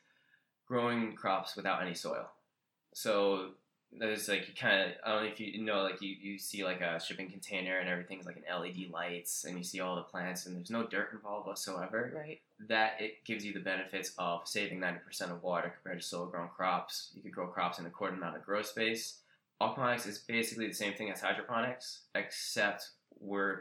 growing 0.68 1.14
crops 1.16 1.56
without 1.56 1.82
any 1.82 1.94
soil. 1.94 2.30
So 2.94 3.52
there's 3.98 4.30
like 4.30 4.48
you 4.48 4.54
kind 4.54 4.82
of 4.82 4.92
I 5.04 5.14
don't 5.14 5.24
know 5.24 5.30
if 5.30 5.40
you 5.40 5.62
know 5.62 5.84
like 5.84 6.02
you, 6.02 6.16
you 6.20 6.40
see 6.40 6.64
like 6.64 6.82
a 6.82 7.00
shipping 7.00 7.30
container 7.30 7.78
and 7.78 7.90
everything's 7.90 8.26
like 8.26 8.38
an 8.38 8.62
LED 8.62 8.90
lights 8.92 9.44
and 9.44 9.58
you 9.58 9.64
see 9.64 9.82
all 9.82 9.96
the 9.96 10.04
plants 10.04 10.46
and 10.46 10.56
there's 10.56 10.70
no 10.70 10.88
dirt 10.88 11.10
involved 11.14 11.48
whatsoever. 11.48 12.12
Right. 12.16 12.40
That 12.70 12.94
it 13.00 13.24
gives 13.26 13.44
you 13.44 13.54
the 13.54 13.60
benefits 13.60 14.14
of 14.18 14.48
saving 14.48 14.80
90% 14.80 15.32
of 15.32 15.44
water 15.44 15.74
compared 15.76 16.02
to 16.02 16.08
soil 16.08 16.28
grown 16.28 16.48
crops. 16.48 17.10
You 17.14 17.22
could 17.22 17.34
grow 17.34 17.48
crops 17.48 17.80
in 17.80 17.86
a 17.86 17.90
quarter 17.90 18.16
amount 18.16 18.38
of 18.38 18.46
grow 18.46 18.62
space. 18.62 19.20
Aquaponics 19.62 20.08
is 20.08 20.20
basically 20.20 20.68
the 20.68 20.74
same 20.74 20.94
thing 20.94 21.12
as 21.12 21.22
hydroponics, 21.22 22.02
except 22.16 22.92
we're 23.20 23.60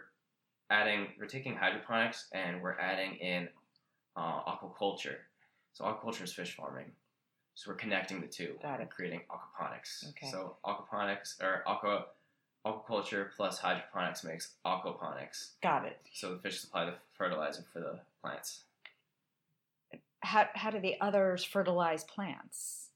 adding 0.71 1.09
we're 1.19 1.27
taking 1.27 1.57
hydroponics 1.57 2.29
and 2.33 2.63
we're 2.63 2.79
adding 2.79 3.17
in 3.17 3.49
uh, 4.17 4.43
aquaculture. 4.45 5.17
So 5.73 5.85
aquaculture 5.85 6.23
is 6.23 6.33
fish 6.33 6.57
farming. 6.57 6.93
So 7.61 7.71
we're 7.71 7.77
connecting 7.77 8.23
the 8.23 8.27
two 8.27 8.55
Got 8.63 8.77
it. 8.77 8.85
and 8.85 8.91
creating 8.91 9.21
aquaponics. 9.29 10.09
Okay. 10.09 10.31
So 10.31 10.57
aquaponics 10.65 11.39
or 11.43 11.63
aqua 11.67 12.07
aquaculture 12.65 13.29
plus 13.37 13.59
hydroponics 13.59 14.25
makes 14.25 14.55
aquaponics. 14.65 15.51
Got 15.63 15.85
it. 15.85 16.01
So 16.15 16.33
the 16.33 16.39
fish 16.41 16.59
supply 16.59 16.87
the 16.87 16.95
fertilizer 17.19 17.63
for 17.71 17.81
the 17.81 18.01
plants. 18.23 18.63
how 20.23 20.49
how 20.55 20.71
do 20.71 20.81
the 20.81 20.99
others 21.03 21.45
fertilize 21.45 22.03
plants? 22.05 22.89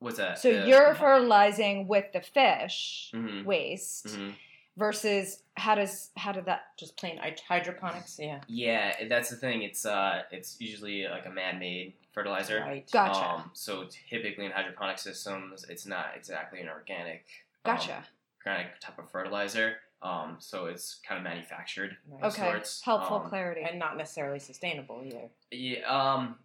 What's 0.00 0.16
that? 0.16 0.40
So 0.40 0.50
Uh, 0.60 0.66
you're 0.66 0.94
fertilizing 0.96 1.86
with 1.86 2.10
the 2.12 2.20
fish 2.20 3.12
Mhm. 3.14 3.44
waste 3.44 4.06
Mhm. 4.06 4.34
Versus 4.80 5.42
how 5.54 5.76
does 5.76 6.10
how 6.16 6.32
did 6.32 6.46
that 6.46 6.62
Just 6.76 6.96
plain 6.96 7.20
hydroponics. 7.46 8.18
Yeah. 8.18 8.40
Yeah, 8.48 9.06
that's 9.08 9.30
the 9.30 9.36
thing. 9.36 9.62
It's 9.62 9.86
uh, 9.86 10.22
it's 10.32 10.56
usually 10.58 11.06
like 11.06 11.26
a 11.26 11.30
man-made 11.30 11.92
fertilizer. 12.12 12.60
Right. 12.60 12.90
Gotcha. 12.90 13.24
Um, 13.24 13.50
so 13.52 13.86
typically 14.08 14.46
in 14.46 14.50
hydroponic 14.50 14.98
systems, 14.98 15.64
it's 15.68 15.86
not 15.86 16.06
exactly 16.16 16.60
an 16.60 16.68
organic. 16.68 17.26
um, 17.64 17.76
gotcha 17.76 18.04
organic 18.44 18.80
type 18.80 18.98
of 18.98 19.10
fertilizer. 19.10 19.76
Um, 20.02 20.36
so 20.38 20.66
it's 20.66 20.98
kind 21.06 21.18
of 21.18 21.24
manufactured. 21.24 21.96
Right. 22.10 22.22
of 22.22 22.32
okay 22.32 22.50
sorts, 22.50 22.80
helpful 22.82 23.18
um, 23.18 23.28
clarity 23.28 23.62
And 23.68 23.78
not 23.78 23.98
necessarily 23.98 24.38
sustainable 24.38 25.02
either. 25.04 25.28
Yeah. 25.50 25.80
Um, 25.86 26.36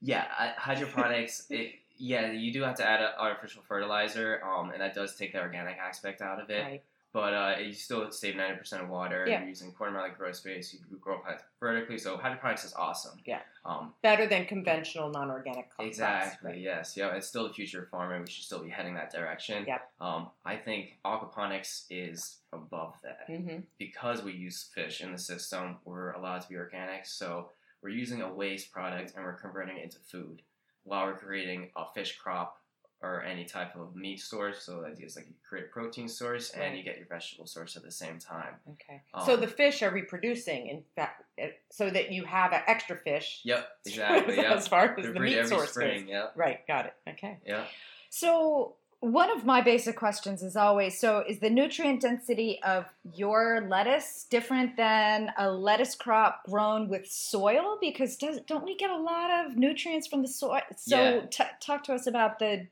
yeah. 0.00 0.26
I- 0.38 0.54
Hydroponics. 0.56 1.46
it, 1.50 1.74
yeah, 1.98 2.30
you 2.32 2.52
do 2.52 2.62
have 2.62 2.76
to 2.76 2.86
add 2.86 3.00
an 3.00 3.08
artificial 3.18 3.62
fertilizer, 3.66 4.42
um, 4.44 4.70
and 4.70 4.82
that 4.82 4.94
does 4.94 5.16
take 5.16 5.32
the 5.32 5.40
organic 5.40 5.78
aspect 5.78 6.20
out 6.20 6.40
of 6.40 6.50
it. 6.50 6.62
Right. 6.62 6.82
But 7.16 7.32
uh, 7.32 7.54
you 7.64 7.72
still 7.72 8.10
save 8.12 8.36
ninety 8.36 8.58
percent 8.58 8.82
of 8.82 8.90
water. 8.90 9.24
Yeah. 9.26 9.38
You're 9.40 9.48
using 9.48 9.72
quarter 9.72 9.90
mile 9.90 10.10
grow 10.18 10.32
space. 10.32 10.74
You 10.74 10.98
grow 10.98 11.16
plants 11.20 11.44
vertically. 11.58 11.96
So 11.96 12.18
hydroponics 12.18 12.66
is 12.66 12.74
awesome. 12.74 13.18
Yeah. 13.24 13.38
Um, 13.64 13.94
Better 14.02 14.26
than 14.26 14.44
conventional 14.44 15.08
non-organic 15.08 15.70
crops. 15.70 15.88
Exactly. 15.88 16.50
Right. 16.50 16.60
Yes. 16.60 16.94
Yeah. 16.94 17.14
It's 17.14 17.26
still 17.26 17.48
the 17.48 17.54
future 17.54 17.84
of 17.84 17.88
farming. 17.88 18.20
We 18.20 18.30
should 18.30 18.44
still 18.44 18.62
be 18.62 18.68
heading 18.68 18.92
that 18.96 19.10
direction. 19.10 19.64
Yep. 19.66 19.80
Um, 19.98 20.28
I 20.44 20.56
think 20.56 20.98
aquaponics 21.06 21.84
is 21.88 22.36
above 22.52 22.96
that 23.02 23.26
Mm-hmm. 23.30 23.60
because 23.78 24.22
we 24.22 24.32
use 24.32 24.68
fish 24.74 25.00
in 25.00 25.10
the 25.12 25.18
system. 25.18 25.76
We're 25.86 26.12
allowed 26.12 26.42
to 26.42 26.48
be 26.50 26.56
organic, 26.56 27.06
so 27.06 27.48
we're 27.82 27.88
using 28.04 28.20
a 28.20 28.30
waste 28.30 28.70
product 28.72 29.14
and 29.16 29.24
we're 29.24 29.40
converting 29.40 29.78
it 29.78 29.84
into 29.84 30.00
food 30.00 30.42
while 30.84 31.06
we're 31.06 31.16
creating 31.16 31.70
a 31.76 31.84
fish 31.94 32.18
crop 32.18 32.58
or 33.02 33.22
any 33.22 33.44
type 33.44 33.76
of 33.76 33.94
meat 33.94 34.20
source. 34.20 34.62
So 34.64 34.80
the 34.80 34.88
idea 34.88 35.06
is 35.06 35.16
like 35.16 35.26
you 35.26 35.34
create 35.48 35.66
a 35.66 35.68
protein 35.68 36.08
source 36.08 36.50
and 36.50 36.76
you 36.76 36.82
get 36.82 36.96
your 36.96 37.06
vegetable 37.06 37.46
source 37.46 37.76
at 37.76 37.82
the 37.82 37.90
same 37.90 38.18
time. 38.18 38.54
Okay. 38.72 39.02
Um, 39.14 39.26
so 39.26 39.36
the 39.36 39.46
fish 39.46 39.82
are 39.82 39.90
reproducing, 39.90 40.68
in 40.68 40.82
fact, 40.96 41.22
so 41.70 41.90
that 41.90 42.10
you 42.10 42.24
have 42.24 42.52
an 42.52 42.62
extra 42.66 42.96
fish. 42.96 43.40
Yep. 43.44 43.68
Exactly. 43.86 44.36
Yep. 44.36 44.56
as 44.56 44.66
far 44.68 44.94
as 44.98 45.06
They 45.06 45.12
the 45.12 45.20
meat 45.20 45.36
every 45.36 45.48
source 45.48 45.70
spring. 45.70 46.00
goes. 46.06 46.10
Yep. 46.10 46.32
Right. 46.36 46.66
Got 46.66 46.86
it. 46.86 46.94
Okay. 47.10 47.38
Yep. 47.46 47.66
so 48.10 48.74
one 49.00 49.30
of 49.30 49.44
my 49.44 49.60
basic 49.60 49.94
questions 49.96 50.42
is 50.42 50.56
always 50.56 50.98
so 50.98 51.22
is 51.28 51.38
the 51.40 51.50
nutrient 51.50 52.00
density 52.00 52.60
of 52.62 52.86
your 53.14 53.66
lettuce 53.68 54.26
different 54.30 54.76
than 54.76 55.30
a 55.38 55.50
lettuce 55.50 55.94
crop 55.94 56.42
grown 56.48 56.88
with 56.88 57.06
soil 57.06 57.78
because 57.80 58.16
does, 58.16 58.40
don't 58.46 58.64
we 58.64 58.76
get 58.76 58.90
a 58.90 58.96
lot 58.96 59.30
of 59.30 59.56
nutrients 59.56 60.06
from 60.06 60.22
the 60.22 60.28
soil 60.28 60.60
so 60.76 60.96
Yeah. 60.98 61.20
t- 61.30 61.44
talk 61.60 61.84
to 61.84 61.94
us 61.94 62.06
about 62.06 62.38
the 62.38 62.66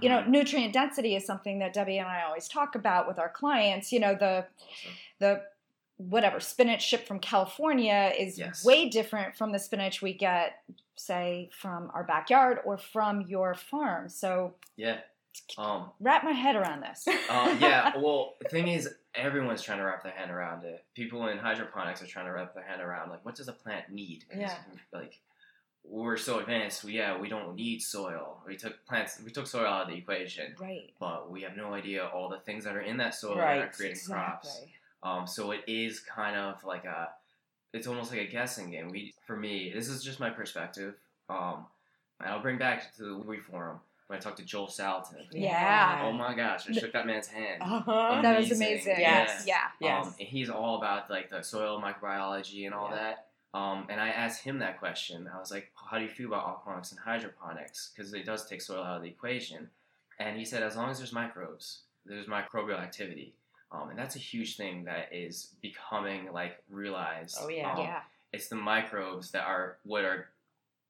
you 0.00 0.08
know 0.08 0.22
Mhm. 0.22 0.28
nutrient 0.28 0.72
density 0.72 1.14
is 1.14 1.26
something 1.26 1.58
that 1.58 1.72
debbie 1.74 1.98
and 1.98 2.08
i 2.08 2.22
always 2.22 2.48
talk 2.48 2.74
about 2.74 3.06
with 3.06 3.18
our 3.18 3.28
clients 3.28 3.92
you 3.92 4.00
know 4.00 4.14
the 4.14 4.46
Awesome. 4.46 4.92
the 5.18 5.42
whatever 5.98 6.40
spinach 6.40 6.82
shipped 6.82 7.06
from 7.06 7.18
california 7.20 8.12
is 8.16 8.38
Yes. 8.38 8.64
way 8.64 8.88
different 8.88 9.36
from 9.36 9.52
the 9.52 9.58
spinach 9.58 10.00
we 10.00 10.12
get 10.14 10.62
say 10.96 11.50
from 11.52 11.90
our 11.92 12.04
backyard 12.04 12.60
or 12.64 12.78
from 12.78 13.20
your 13.22 13.54
farm 13.54 14.08
so 14.08 14.54
Yeah. 14.76 15.00
Um, 15.56 15.90
wrap 16.00 16.24
my 16.24 16.32
head 16.32 16.56
around 16.56 16.82
this. 16.82 17.06
uh, 17.06 17.56
yeah, 17.60 17.92
well, 17.98 18.34
the 18.40 18.48
thing 18.48 18.68
is, 18.68 18.88
everyone's 19.14 19.62
trying 19.62 19.78
to 19.78 19.84
wrap 19.84 20.02
their 20.02 20.12
hand 20.12 20.30
around 20.30 20.64
it. 20.64 20.84
People 20.94 21.26
in 21.28 21.38
hydroponics 21.38 22.02
are 22.02 22.06
trying 22.06 22.26
to 22.26 22.32
wrap 22.32 22.54
their 22.54 22.64
hand 22.64 22.82
around, 22.82 23.10
like, 23.10 23.24
what 23.24 23.34
does 23.34 23.48
a 23.48 23.52
plant 23.52 23.90
need? 23.90 24.24
Yeah. 24.34 24.54
Like, 24.92 25.20
we're 25.84 26.16
so 26.16 26.38
advanced, 26.38 26.84
we, 26.84 26.94
yeah, 26.94 27.18
we 27.18 27.28
don't 27.28 27.54
need 27.54 27.80
soil. 27.80 28.42
We 28.46 28.56
took 28.56 28.84
plants, 28.86 29.20
we 29.24 29.30
took 29.30 29.46
soil 29.46 29.66
out 29.66 29.82
of 29.82 29.88
the 29.88 29.94
equation, 29.94 30.54
right. 30.60 30.92
but 31.00 31.30
we 31.30 31.42
have 31.42 31.56
no 31.56 31.72
idea 31.74 32.04
all 32.06 32.28
the 32.28 32.40
things 32.40 32.64
that 32.64 32.76
are 32.76 32.82
in 32.82 32.98
that 32.98 33.14
soil 33.14 33.36
that 33.36 33.58
are 33.58 33.68
creating 33.68 34.00
crops. 34.06 34.60
Um, 35.02 35.26
so 35.26 35.52
it 35.52 35.60
is 35.66 36.00
kind 36.00 36.36
of 36.36 36.62
like 36.64 36.84
a, 36.84 37.08
it's 37.72 37.86
almost 37.86 38.10
like 38.10 38.20
a 38.20 38.30
guessing 38.30 38.70
game. 38.70 38.88
We, 38.88 39.14
for 39.26 39.36
me, 39.36 39.72
this 39.74 39.88
is 39.88 40.02
just 40.02 40.20
my 40.20 40.30
perspective. 40.30 40.94
Um, 41.30 41.66
and 42.20 42.30
I'll 42.30 42.42
bring 42.42 42.58
back 42.58 42.94
to 42.96 43.02
the 43.02 43.10
Louis 43.10 43.38
Forum 43.38 43.80
when 44.08 44.16
I 44.16 44.20
talked 44.20 44.38
to 44.38 44.44
Joel 44.44 44.66
Salatin. 44.68 45.26
Yeah. 45.30 46.00
Oh 46.04 46.12
my 46.12 46.34
gosh, 46.34 46.68
I 46.68 46.72
shook 46.72 46.92
that 46.92 47.06
man's 47.06 47.26
hand. 47.28 47.62
Uh-huh. 47.62 48.20
That 48.22 48.38
was 48.38 48.50
Amazing. 48.50 48.66
amazing. 48.66 48.94
Yes. 49.00 49.44
Yeah. 49.46 49.54
Yes. 49.80 50.06
Um, 50.06 50.14
and 50.18 50.28
he's 50.28 50.48
all 50.50 50.78
about 50.78 51.08
like 51.10 51.30
the 51.30 51.42
soil 51.42 51.80
microbiology 51.80 52.64
and 52.66 52.74
all 52.74 52.88
Yeah. 52.90 52.96
that. 52.96 53.26
Um, 53.58 53.86
and 53.90 54.00
I 54.00 54.08
asked 54.08 54.42
him 54.42 54.58
that 54.58 54.78
question. 54.78 55.28
I 55.32 55.38
was 55.38 55.50
like, 55.50 55.70
"How 55.90 55.98
do 55.98 56.04
you 56.04 56.10
feel 56.10 56.28
about 56.28 56.64
aquaponics 56.64 56.90
and 56.90 57.00
hydroponics? 57.00 57.92
Because 57.94 58.12
it 58.14 58.24
does 58.26 58.46
take 58.48 58.60
soil 58.62 58.82
out 58.82 58.96
of 58.96 59.02
the 59.02 59.08
equation." 59.08 59.68
And 60.18 60.36
he 60.38 60.44
said, 60.44 60.62
"As 60.62 60.76
long 60.76 60.90
as 60.90 60.98
there's 60.98 61.12
microbes, 61.12 61.80
there's 62.06 62.26
microbial 62.26 62.78
activity." 62.80 63.34
Um, 63.72 63.90
and 63.90 63.98
that's 63.98 64.16
a 64.16 64.18
huge 64.18 64.56
thing 64.56 64.84
that 64.84 65.10
is 65.12 65.54
becoming 65.60 66.32
like 66.32 66.62
realized. 66.70 67.36
Oh, 67.40 67.48
yeah. 67.48 67.72
Um, 67.72 67.80
yeah. 67.80 68.00
It's 68.32 68.48
the 68.48 68.56
microbes 68.56 69.30
that 69.32 69.44
are 69.46 69.76
what 69.84 70.04
are 70.04 70.28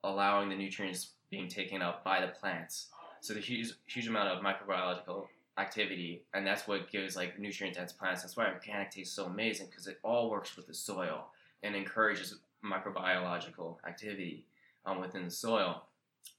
allowing 0.04 0.48
the 0.48 0.56
nutrients 0.56 1.10
being 1.30 1.48
taken 1.48 1.82
up 1.82 2.02
by 2.04 2.20
the 2.20 2.28
plants. 2.28 2.88
So 3.20 3.34
the 3.34 3.40
huge 3.40 3.72
huge 3.86 4.06
amount 4.06 4.28
of 4.28 4.42
microbiological 4.42 5.26
activity, 5.58 6.22
and 6.34 6.46
that's 6.46 6.68
what 6.68 6.90
gives 6.90 7.16
like 7.16 7.38
nutrient 7.38 7.76
dense 7.76 7.92
plants. 7.92 8.22
That's 8.22 8.36
why 8.36 8.46
organic 8.46 8.90
tastes 8.90 9.14
so 9.14 9.26
amazing 9.26 9.66
because 9.70 9.86
it 9.86 9.98
all 10.02 10.30
works 10.30 10.56
with 10.56 10.66
the 10.66 10.74
soil 10.74 11.26
and 11.62 11.74
encourages 11.74 12.38
microbiological 12.64 13.76
activity 13.86 14.44
um, 14.86 15.00
within 15.00 15.24
the 15.24 15.30
soil. 15.30 15.82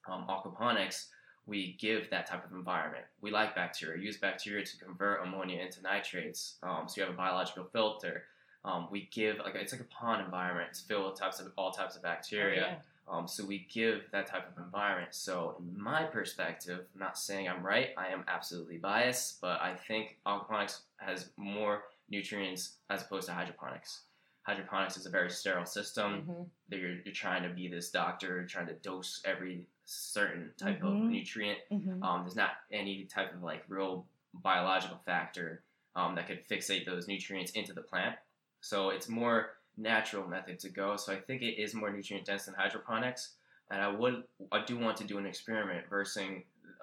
Um, 0.09 0.25
aquaponics, 0.29 1.07
we 1.45 1.75
give 1.79 2.09
that 2.09 2.27
type 2.27 2.45
of 2.45 2.51
environment. 2.51 3.05
We 3.21 3.31
like 3.31 3.55
bacteria. 3.55 4.01
Use 4.01 4.17
bacteria 4.17 4.65
to 4.65 4.77
convert 4.77 5.23
ammonia 5.23 5.61
into 5.61 5.81
nitrates. 5.81 6.55
Um, 6.63 6.83
so 6.87 7.01
you 7.01 7.05
have 7.05 7.13
a 7.13 7.17
biological 7.17 7.65
filter. 7.65 8.23
Um, 8.65 8.87
we 8.91 9.09
give 9.11 9.37
like 9.37 9.55
it's 9.55 9.71
like 9.71 9.81
a 9.81 9.85
pond 9.85 10.23
environment. 10.23 10.67
It's 10.69 10.81
filled 10.81 11.11
with 11.11 11.19
types 11.19 11.39
of 11.39 11.51
all 11.57 11.71
types 11.71 11.95
of 11.95 12.03
bacteria. 12.03 12.81
Um, 13.09 13.27
so 13.27 13.43
we 13.45 13.65
give 13.71 14.03
that 14.11 14.27
type 14.27 14.45
of 14.55 14.63
environment. 14.63 15.13
So 15.15 15.55
in 15.59 15.81
my 15.81 16.03
perspective, 16.03 16.85
I'm 16.93 16.99
not 16.99 17.17
saying 17.17 17.47
I'm 17.49 17.63
right. 17.65 17.89
I 17.97 18.07
am 18.09 18.23
absolutely 18.27 18.77
biased, 18.77 19.41
but 19.41 19.59
I 19.61 19.75
think 19.87 20.17
aquaponics 20.27 20.81
has 20.97 21.29
more 21.37 21.83
nutrients 22.09 22.73
as 22.89 23.01
opposed 23.01 23.27
to 23.27 23.33
hydroponics. 23.33 24.01
Hydroponics 24.43 24.97
is 24.97 25.05
a 25.05 25.09
very 25.09 25.29
sterile 25.31 25.65
system. 25.65 26.23
Mhm. 26.27 26.49
That 26.69 26.79
You're, 26.79 26.95
you're 27.03 27.13
trying 27.13 27.43
to 27.43 27.49
be 27.49 27.67
this 27.67 27.89
doctor, 27.89 28.45
trying 28.45 28.67
to 28.67 28.73
dose 28.73 29.21
every 29.25 29.65
certain 29.85 30.51
type 30.57 30.83
of 30.83 30.93
Mhm. 30.93 31.09
nutrient. 31.09 31.59
Mhm. 31.71 32.03
Um, 32.03 32.21
there's 32.23 32.35
not 32.35 32.51
any 32.71 33.05
type 33.05 33.33
of 33.33 33.41
like 33.41 33.63
real 33.67 34.05
biological 34.33 34.97
factor 35.05 35.63
um, 35.95 36.13
that 36.15 36.27
could 36.27 36.47
fixate 36.47 36.85
those 36.85 37.07
nutrients 37.07 37.51
into 37.53 37.73
the 37.73 37.81
plant. 37.81 38.15
So 38.61 38.91
it's 38.91 39.09
more 39.09 39.55
natural 39.79 40.27
method 40.27 40.59
to 40.59 40.69
go. 40.69 40.95
So 40.97 41.13
I 41.13 41.17
think 41.17 41.41
it 41.41 41.61
is 41.61 41.73
more 41.73 41.91
nutrient 41.91 42.25
dense 42.25 42.45
than 42.45 42.53
hydroponics. 42.55 43.35
And 43.71 43.81
I 43.81 43.87
would, 43.87 44.23
I 44.51 44.63
do 44.65 44.77
want 44.77 44.97
to 44.97 45.03
do 45.03 45.17
an 45.17 45.25
experiment 45.25 45.85
versus 45.89 46.21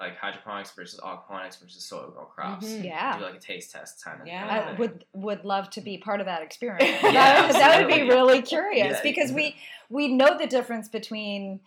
like 0.01 0.17
hydroponics 0.19 0.73
versus 0.73 1.01
aquaponics 1.01 1.59
versus 1.61 1.83
soil 1.85 2.11
grown 2.11 2.27
crops. 2.35 2.67
Mhm. 2.67 2.85
Yeah. 2.85 3.19
Do 3.19 3.25
like 3.25 3.35
a 3.37 3.39
taste 3.39 3.73
test 3.73 4.05
kind 4.05 4.21
of. 4.21 4.27
Yeah. 4.27 4.47
kind 4.47 4.69
of 4.71 4.77
I 4.77 4.79
would 4.79 5.05
would 5.15 5.45
love 5.45 5.71
to 5.71 5.81
be 5.81 5.97
part 5.99 6.21
of 6.21 6.27
that 6.27 6.43
experiment. 6.43 6.83
Yeah, 7.03 7.13
that, 7.13 7.53
that 7.53 7.87
would 7.87 7.95
be 7.95 8.03
really 8.03 8.43
curious 8.43 8.97
Yeah. 8.99 9.03
because 9.03 9.33
we 9.33 9.57
we 9.89 10.09
know 10.09 10.37
the 10.39 10.47
difference 10.47 10.89
between 10.89 11.61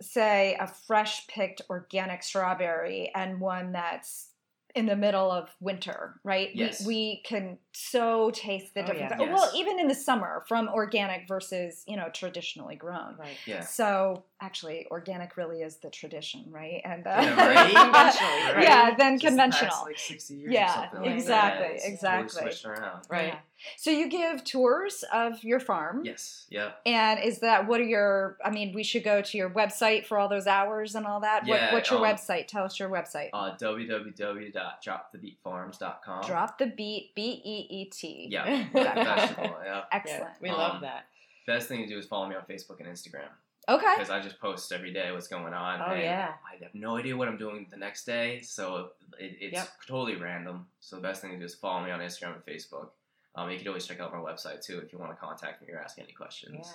say 0.00 0.56
a 0.58 0.66
fresh 0.66 1.26
picked 1.28 1.60
organic 1.70 2.22
strawberry 2.22 3.12
and 3.14 3.38
one 3.40 3.72
that's 3.72 4.30
in 4.74 4.86
the 4.86 4.96
middle 4.96 5.30
of 5.30 5.48
winter, 5.60 6.20
right? 6.24 6.50
Yes. 6.54 6.84
We, 6.84 6.94
we 6.94 7.22
can 7.24 7.58
so 7.72 8.30
taste 8.32 8.74
the 8.74 8.82
Oh, 8.82 8.86
difference. 8.86 9.14
yeah. 9.20 9.32
Well, 9.32 9.50
even 9.54 9.78
in 9.78 9.86
the 9.86 9.94
summer 9.94 10.44
from 10.48 10.68
organic 10.68 11.28
versus, 11.28 11.84
you 11.86 11.96
know, 11.96 12.08
traditionally 12.12 12.74
grown. 12.74 13.16
Right. 13.16 13.36
Yeah. 13.46 13.60
So 13.60 14.24
actually, 14.40 14.86
organic 14.90 15.36
really 15.36 15.62
is 15.62 15.76
the 15.76 15.90
tradition, 15.90 16.46
right? 16.50 16.80
And 16.84 17.06
uh, 17.06 17.20
Yeah, 17.22 17.46
right? 17.46 18.54
Right? 18.54 18.62
yeah, 18.64 18.94
then 18.96 19.18
Just 19.18 19.36
the 19.36 19.42
past, 19.42 19.52
conventional. 19.60 19.84
like 19.84 19.98
60 19.98 20.34
years 20.34 20.48
or 20.48 20.52
Yeah, 20.52 20.74
something 20.74 21.00
like 21.00 21.08
that. 21.10 21.14
exactly, 21.14 21.66
It's 21.66 21.82
totally 21.84 21.92
exactly. 21.92 22.42
switched 22.42 22.64
around. 22.66 23.02
Right. 23.08 23.26
Yeah. 23.28 23.38
So 23.76 23.90
you 23.90 24.08
give 24.08 24.44
tours 24.44 25.04
of 25.12 25.42
your 25.44 25.60
farm. 25.60 26.02
Yes. 26.04 26.46
Yeah. 26.50 26.72
And 26.86 27.20
is 27.22 27.40
that 27.40 27.66
what 27.66 27.80
are 27.80 27.84
your? 27.84 28.36
I 28.44 28.50
mean, 28.50 28.72
we 28.74 28.82
should 28.82 29.04
go 29.04 29.20
to 29.22 29.38
your 29.38 29.50
website 29.50 30.06
for 30.06 30.18
all 30.18 30.28
those 30.28 30.46
hours 30.46 30.94
and 30.94 31.06
all 31.06 31.20
that. 31.20 31.46
Yeah, 31.46 31.66
what, 31.66 31.72
what's 31.74 31.90
your 31.90 31.98
um, 31.98 32.04
website? 32.14 32.46
Tell 32.48 32.64
us 32.64 32.78
your 32.78 32.88
website. 32.90 33.30
Uh, 33.32 33.56
www.dropthebeetfarms.com. 33.56 36.26
Drop 36.26 36.58
the 36.58 36.66
beat. 36.66 37.12
B 37.14 37.40
E 37.44 37.66
E 37.70 37.84
T. 37.86 38.28
Yeah. 38.30 38.64
Professional. 38.72 39.56
Yeah. 39.64 39.82
Excellent. 39.92 40.22
Yeah, 40.22 40.28
we 40.40 40.48
Um, 40.50 40.56
love 40.58 40.80
that. 40.82 41.06
Best 41.46 41.68
thing 41.68 41.82
to 41.82 41.88
do 41.88 41.98
is 41.98 42.06
follow 42.06 42.28
me 42.28 42.34
on 42.36 42.42
Facebook 42.48 42.80
and 42.80 42.88
Instagram 42.88 43.28
Okay. 43.68 43.94
because 43.96 44.10
I 44.10 44.20
just 44.20 44.40
post 44.40 44.72
every 44.72 44.92
day 44.92 45.12
what's 45.12 45.28
going 45.28 45.52
on. 45.52 45.80
Oh, 45.80 45.92
and 45.92 46.02
yeah. 46.02 46.32
I 46.50 46.56
have 46.62 46.74
no 46.74 46.96
idea 46.96 47.16
what 47.16 47.28
I'm 47.28 47.36
doing 47.36 47.66
the 47.70 47.76
next 47.76 48.04
day, 48.06 48.40
so 48.40 48.90
it, 49.18 49.36
it's 49.40 49.52
Yep. 49.54 49.68
totally 49.86 50.16
random. 50.16 50.66
So 50.80 50.96
the 50.96 51.02
best 51.02 51.20
thing 51.20 51.32
to 51.32 51.38
do 51.38 51.44
is 51.44 51.54
follow 51.54 51.84
me 51.84 51.90
on 51.90 52.00
Instagram 52.00 52.34
and 52.34 52.44
Facebook. 52.46 52.88
Um, 53.36 53.50
you 53.50 53.58
can 53.58 53.68
always 53.68 53.86
check 53.86 54.00
out 54.00 54.12
my 54.12 54.18
website 54.18 54.64
too 54.64 54.78
if 54.78 54.92
you 54.92 54.98
want 54.98 55.12
to 55.12 55.16
contact 55.16 55.62
me 55.62 55.72
or 55.72 55.80
ask 55.80 55.98
any 55.98 56.12
questions. 56.12 56.60
Yeah. 56.62 56.72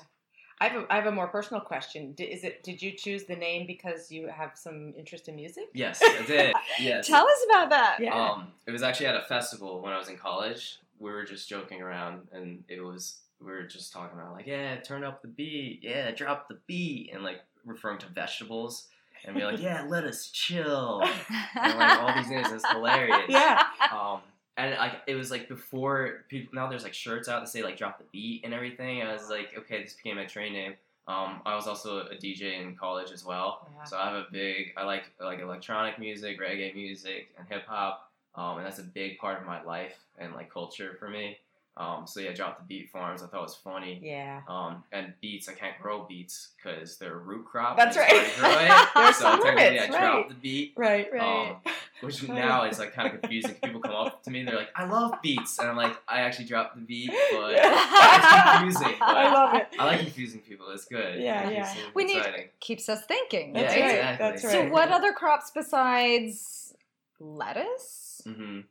I 0.61 0.67
have, 0.67 0.83
a, 0.83 0.93
I 0.93 0.95
have 0.97 1.05
a 1.05 1.11
more 1.11 1.27
personal 1.27 1.61
question. 1.61 2.11
Did, 2.13 2.25
is 2.25 2.43
it? 2.43 2.63
Did 2.63 2.81
you 2.81 2.91
choose 2.91 3.23
the 3.23 3.35
name 3.35 3.65
because 3.65 4.11
you 4.11 4.27
have 4.27 4.51
some 4.55 4.93
interest 4.97 5.29
in 5.29 5.37
music? 5.37 5.65
Yes, 5.73 6.01
I 6.03 6.23
did. 6.25 6.53
Yes. 6.79 7.07
Tell 7.07 7.25
us 7.25 7.45
about 7.49 7.69
that. 7.69 7.97
Yeah. 8.01 8.13
Um, 8.13 8.47
it 8.67 8.71
was 8.71 8.83
actually 8.83 9.07
at 9.07 9.15
a 9.15 9.21
festival 9.21 9.81
when 9.81 9.93
I 9.93 9.97
was 9.97 10.09
in 10.09 10.17
college. 10.17 10.79
We 10.99 11.11
were 11.11 11.23
just 11.23 11.47
joking 11.47 11.81
around, 11.81 12.27
and 12.33 12.63
it 12.67 12.81
was 12.81 13.19
we 13.41 13.51
were 13.51 13.63
just 13.63 13.93
talking 13.93 14.19
about 14.19 14.33
like, 14.33 14.47
yeah, 14.47 14.77
turn 14.77 15.03
up 15.03 15.21
the 15.21 15.27
beat, 15.29 15.79
yeah, 15.81 16.11
drop 16.11 16.49
the 16.49 16.57
beat, 16.67 17.11
and 17.13 17.23
like 17.23 17.39
referring 17.65 17.99
to 17.99 18.07
vegetables, 18.07 18.87
and 19.25 19.35
be 19.35 19.43
like, 19.43 19.61
yeah, 19.61 19.85
let 19.87 20.03
us 20.03 20.29
chill, 20.29 21.01
and 21.55 21.79
like 21.79 21.99
all 21.99 22.13
these 22.15 22.29
names. 22.29 22.51
It's 22.51 22.69
hilarious. 22.69 23.29
Yeah. 23.29 23.63
Um, 23.93 24.19
and 24.59 24.77
like 24.77 25.01
it 25.07 25.15
was 25.15 25.31
like 25.31 25.47
before 25.47 26.25
people 26.27 26.53
now 26.53 26.67
there's 26.67 26.83
like 26.83 26.93
shirts 26.93 27.27
out 27.27 27.41
that 27.41 27.49
say 27.49 27.63
like 27.63 27.77
drop 27.77 27.97
the 27.97 28.05
beat 28.11 28.41
and 28.43 28.53
everything. 28.53 29.01
I 29.01 29.13
was 29.13 29.29
like, 29.29 29.53
okay, 29.57 29.83
this 29.83 29.93
became 29.93 30.17
my 30.17 30.25
train 30.25 30.53
name. 30.53 30.73
Um, 31.07 31.41
I 31.45 31.55
was 31.55 31.65
also 31.65 32.01
a 32.01 32.15
DJ 32.15 32.61
in 32.61 32.75
college 32.75 33.11
as 33.11 33.25
well. 33.25 33.67
Yeah. 33.75 33.83
So 33.83 33.97
I 33.97 34.05
have 34.05 34.15
a 34.15 34.25
big, 34.31 34.73
I 34.77 34.83
like 34.83 35.11
like 35.19 35.39
electronic 35.39 35.97
music, 35.97 36.39
reggae 36.39 36.73
music, 36.75 37.29
and 37.37 37.47
hip 37.47 37.63
hop, 37.67 38.11
um, 38.35 38.57
and 38.57 38.65
that's 38.65 38.79
a 38.79 38.83
big 38.83 39.17
part 39.17 39.39
of 39.39 39.47
my 39.47 39.63
life 39.63 39.97
and 40.19 40.33
like 40.33 40.51
culture 40.51 40.95
for 40.99 41.09
me. 41.09 41.37
Um, 41.77 42.05
so 42.05 42.19
yeah, 42.19 42.33
drop 42.33 42.59
the 42.59 42.65
beat 42.65 42.91
farms. 42.91 43.23
I 43.23 43.27
thought 43.27 43.39
it 43.39 43.43
was 43.43 43.55
funny. 43.55 44.01
Yeah. 44.03 44.41
Um, 44.49 44.83
and 44.91 45.13
beets, 45.21 45.47
I 45.47 45.53
can't 45.53 45.79
grow 45.81 46.03
beets 46.03 46.49
because 46.57 46.97
they're 46.97 47.17
root 47.17 47.45
crop. 47.45 47.77
That's 47.77 47.95
right. 47.95 48.09
it's 48.11 48.37
hard 48.37 48.59
to 48.59 48.65
grow 48.65 48.75
it. 48.75 48.89
There's 48.95 49.15
so 49.15 49.21
some 49.21 49.41
technically, 49.41 49.77
limits, 49.77 49.95
I 49.95 49.99
dropped 49.99 50.03
right. 50.03 50.29
the 50.29 50.35
beat. 50.35 50.73
Right. 50.75 51.07
Right. 51.13 51.51
Um, 51.51 51.73
which 52.01 52.27
now 52.27 52.63
is 52.63 52.79
like 52.79 52.93
kind 52.93 53.13
of 53.13 53.19
confusing. 53.21 53.55
People 53.63 53.81
come 53.81 53.93
up 53.95 54.23
to 54.23 54.31
me, 54.31 54.39
and 54.39 54.47
they're 54.47 54.55
like, 54.55 54.69
"I 54.75 54.85
love 54.85 55.13
beats," 55.21 55.59
and 55.59 55.67
I'm 55.69 55.75
like, 55.77 55.95
"I 56.07 56.21
actually 56.21 56.45
dropped 56.45 56.75
the 56.75 56.81
beat, 56.81 57.09
but 57.31 57.53
it's 57.55 58.51
confusing." 58.51 58.97
But 58.99 59.17
I 59.17 59.33
love 59.33 59.55
it. 59.55 59.67
I 59.79 59.85
like 59.85 59.99
confusing 60.01 60.41
people. 60.41 60.69
It's 60.71 60.85
good. 60.85 61.19
Yeah, 61.21 61.49
It 61.49 61.53
yeah. 61.53 61.75
We 61.93 62.05
need- 62.05 62.49
Keeps 62.59 62.87
us 62.89 63.05
thinking. 63.05 63.53
That's 63.53 63.75
Yeah, 63.75 63.81
right? 63.81 63.85
right. 63.87 64.11
exactly. 64.13 64.29
That's 64.31 64.51
So, 64.51 64.69
what 64.69 64.89
other 64.89 65.13
crops 65.13 65.51
besides 65.51 66.73
lettuce? 67.19 68.21
hmm 68.25 68.61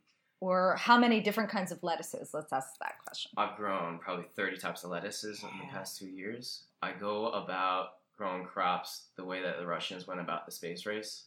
Or 0.41 0.75
how 0.77 0.97
many 0.97 1.19
different 1.21 1.49
kinds 1.49 1.71
of 1.71 1.83
lettuces? 1.83 2.33
Let's 2.33 2.53
ask 2.53 2.77
that 2.79 2.93
question. 3.05 3.31
I've 3.37 3.55
grown 3.57 3.99
probably 3.99 4.25
30 4.35 4.57
types 4.57 4.83
of 4.83 4.91
lettuces 4.91 5.43
in 5.43 5.49
the 5.59 5.65
past 5.71 5.97
two 5.99 6.07
years. 6.07 6.63
I 6.81 6.93
go 6.93 7.27
about 7.29 7.95
growing 8.17 8.45
crops 8.45 9.07
the 9.17 9.23
way 9.25 9.41
that 9.41 9.57
the 9.59 9.65
Russians 9.67 10.07
went 10.07 10.19
about 10.21 10.45
the 10.45 10.51
space 10.51 10.85
race. 10.85 11.25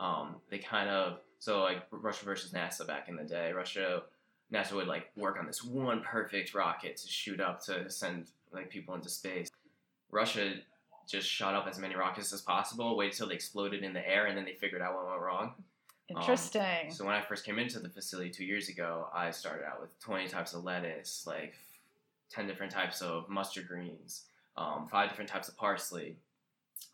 Um, 0.00 0.36
they 0.50 0.58
kind 0.58 0.88
of 0.88 1.18
So 1.38 1.62
like 1.62 1.86
Russia 1.90 2.24
versus 2.24 2.52
NASA 2.52 2.86
back 2.86 3.08
in 3.08 3.16
the 3.16 3.24
day, 3.24 3.52
Russia 3.52 4.02
NASA 4.52 4.72
would 4.72 4.88
like 4.88 5.10
work 5.16 5.38
on 5.38 5.46
this 5.46 5.62
one 5.62 6.00
perfect 6.00 6.54
rocket 6.54 6.96
to 6.96 7.08
shoot 7.08 7.40
up 7.40 7.62
to 7.64 7.90
send 7.90 8.26
like 8.52 8.70
people 8.70 8.94
into 8.94 9.08
space. 9.08 9.50
Russia 10.10 10.54
just 11.06 11.28
shot 11.28 11.54
up 11.54 11.66
as 11.66 11.78
many 11.78 11.94
rockets 11.94 12.32
as 12.32 12.42
possible, 12.42 12.96
waited 12.96 13.16
till 13.16 13.28
they 13.28 13.34
exploded 13.34 13.82
in 13.82 13.92
the 13.92 14.06
air, 14.06 14.26
and 14.26 14.36
then 14.36 14.44
they 14.44 14.54
figured 14.54 14.82
out 14.82 14.94
what 14.94 15.08
went 15.08 15.20
wrong. 15.20 15.52
Interesting. 16.08 16.90
So 16.90 17.04
when 17.04 17.14
I 17.14 17.20
first 17.20 17.44
came 17.44 17.58
into 17.58 17.78
the 17.80 17.88
facility 17.88 18.30
two 18.30 18.44
years 18.44 18.68
ago, 18.68 19.08
I 19.14 19.30
started 19.30 19.66
out 19.66 19.80
with 19.80 19.98
20 20.00 20.28
types 20.28 20.54
of 20.54 20.64
lettuce, 20.64 21.24
like 21.26 21.54
10 22.30 22.46
different 22.46 22.72
types 22.72 23.02
of 23.02 23.28
mustard 23.28 23.68
greens, 23.68 24.24
um, 24.56 24.86
five 24.90 25.10
different 25.10 25.30
types 25.30 25.48
of 25.48 25.56
parsley. 25.56 26.16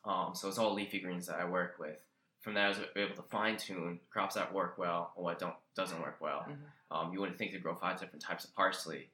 Um, 0.05 0.33
so 0.35 0.49
it's 0.49 0.59
all 0.59 0.75
leafy 0.75 0.99
greens 0.99 1.27
that 1.27 1.41
I 1.41 1.45
work 1.45 1.77
with. 1.79 1.99
From 2.45 2.53
that, 2.55 2.67
I 2.67 2.69
was 2.69 2.79
able 2.95 3.17
to 3.17 3.23
fine 3.23 3.57
tune 3.57 3.99
crops 4.11 4.35
that 4.35 4.53
work 4.53 4.77
well 4.77 5.13
and 5.17 5.25
what 5.25 5.39
don't 5.39 5.55
doesn't 5.75 5.99
work 6.03 6.21
well. 6.21 6.45
Mhm. 6.47 6.59
Um, 6.91 7.13
you 7.13 7.19
wouldn't 7.19 7.39
think 7.39 7.53
to 7.53 7.59
grow 7.59 7.75
five 7.75 7.99
different 7.99 8.23
types 8.23 8.45
of 8.45 8.55
parsley 8.55 9.09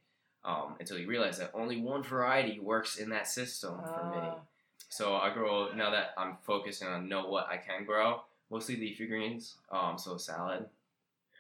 um, 0.44 0.75
until 0.80 0.99
you 0.99 1.06
realize 1.06 1.38
that 1.38 1.52
only 1.54 1.80
one 1.80 2.02
variety 2.02 2.58
works 2.58 2.96
in 2.96 3.08
that 3.10 3.28
system 3.28 3.80
for 3.84 4.04
me. 4.10 4.18
Ah. 4.20 4.40
So 4.88 5.14
I 5.14 5.32
grow 5.32 5.72
now 5.72 5.90
that 5.90 6.12
I'm 6.18 6.38
focusing 6.42 6.88
on 6.88 7.08
know 7.08 7.28
what 7.28 7.46
I 7.49 7.56
can 7.56 7.84
grow. 7.84 8.25
Mostly 8.50 8.75
leafy 8.75 9.06
greens. 9.06 9.58
Um, 9.70 9.96
so 9.96 10.16
salad, 10.16 10.68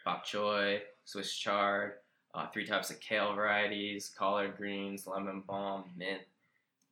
bok 0.04 0.24
choy, 0.24 0.80
Swiss 1.04 1.34
chard, 1.34 1.94
uh, 2.34 2.46
three 2.50 2.64
types 2.64 2.90
of 2.90 3.00
kale 3.00 3.34
varieties, 3.34 4.14
collard 4.16 4.56
greens, 4.56 5.08
lemon 5.08 5.40
balm, 5.40 5.90
mint, 5.96 6.22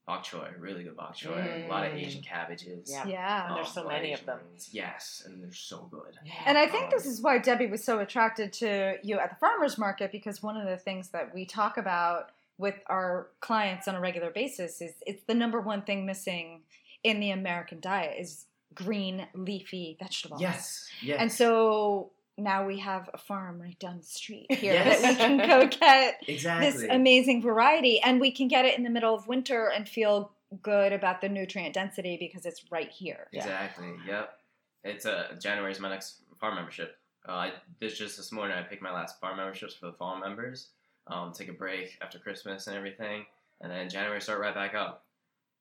bok 0.09 0.25
choy, 0.25 0.49
really 0.59 0.83
good 0.85 0.97
bok 0.97 1.15
choy. 1.15 1.67
A 1.67 1.69
lot 1.69 1.85
of 1.87 1.93
Mm. 1.93 2.03
Asian 2.07 2.23
cabbages. 2.23 2.91
Yeah. 2.91 3.07
yeah. 3.07 3.47
And 3.49 3.57
there's 3.57 3.67
um, 3.69 3.73
so 3.75 3.83
a 3.83 3.85
lot 3.85 3.93
many 3.93 4.13
of 4.15 4.25
them. 4.25 4.39
greens. 4.49 4.71
Yes, 4.73 5.23
and 5.27 5.43
they're 5.43 5.53
so 5.53 5.87
good. 5.91 6.15
Yeah. 6.25 6.33
And 6.47 6.57
I 6.57 6.67
think 6.67 6.85
Um, 6.85 6.91
this 6.95 7.05
is 7.07 7.21
why 7.21 7.39
Debbie 7.39 7.67
was 7.67 7.85
so 7.85 7.99
attracted 7.99 8.53
to 8.55 8.97
you 9.03 9.19
at 9.19 9.29
the 9.31 9.37
farmers 9.37 9.77
market 9.77 10.11
because 10.11 10.43
one 10.43 10.57
of 10.57 10.67
the 10.67 10.79
things 10.79 11.11
that 11.11 11.35
we 11.35 11.45
talk 11.45 11.77
about 11.77 12.31
with 12.57 12.75
our 12.87 13.29
clients 13.41 13.87
on 13.87 13.95
a 13.95 14.01
regular 14.01 14.31
basis 14.31 14.81
is 14.81 14.93
it's 15.07 15.23
the 15.25 15.35
number 15.35 15.61
one 15.61 15.83
thing 15.83 16.07
missing 16.07 16.63
in 17.05 17.21
the 17.21 17.31
American 17.31 17.79
diet 17.81 18.17
is 18.19 18.47
green 18.75 19.27
leafy 19.35 19.97
vegetables. 20.01 20.41
Yes, 20.41 20.89
yes. 21.03 21.19
And 21.21 21.31
so 21.31 22.11
now 22.39 22.65
we 22.67 22.79
have 22.79 23.11
a 23.13 23.19
farm 23.19 23.61
right 23.61 23.79
down 23.79 23.99
the 23.99 24.05
street 24.05 24.47
here 24.51 24.73
Yes. 24.75 25.03
that 25.03 25.11
we 25.11 25.17
can 25.17 25.49
go 25.49 25.67
get 25.81 26.23
exactly. 26.27 26.71
this 26.71 26.83
amazing 26.91 27.43
variety 27.43 28.01
and 28.01 28.21
we 28.21 28.31
can 28.31 28.49
get 28.49 28.65
it 28.65 28.77
in 28.79 28.85
the 28.85 28.91
middle 28.91 29.15
of 29.15 29.27
winter 29.29 29.67
and 29.75 29.89
feel 29.89 30.33
good 30.63 30.93
about 30.93 31.21
the 31.21 31.29
nutrient 31.29 31.75
density 31.75 32.17
because 32.19 32.47
it's 32.47 32.65
right 32.71 32.91
here. 32.91 33.27
Yeah. 33.33 33.41
Exactly. 33.41 33.89
Yep. 34.07 34.39
It's 34.85 35.05
uh, 35.07 35.35
January 35.41 35.73
is 35.73 35.81
my 35.81 35.91
next 35.91 36.21
farm 36.41 36.55
membership. 36.55 36.97
Uh, 37.29 37.33
I, 37.33 37.53
this 37.81 37.99
just 37.99 38.17
this 38.17 38.33
morning 38.33 38.57
I 38.57 38.63
picked 38.63 38.81
my 38.83 38.93
last 38.93 39.21
farm 39.21 39.37
memberships 39.37 39.75
for 39.75 39.87
the 39.87 39.93
fall 39.93 40.19
members. 40.19 40.69
Um, 41.07 41.33
take 41.33 41.49
a 41.49 41.53
break 41.53 41.99
after 42.01 42.19
Christmas 42.19 42.67
and 42.67 42.77
everything, 42.77 43.25
and 43.61 43.71
then 43.73 43.89
January 43.89 44.21
start 44.21 44.41
right 44.41 44.55
back 44.55 44.75
up. 44.75 45.05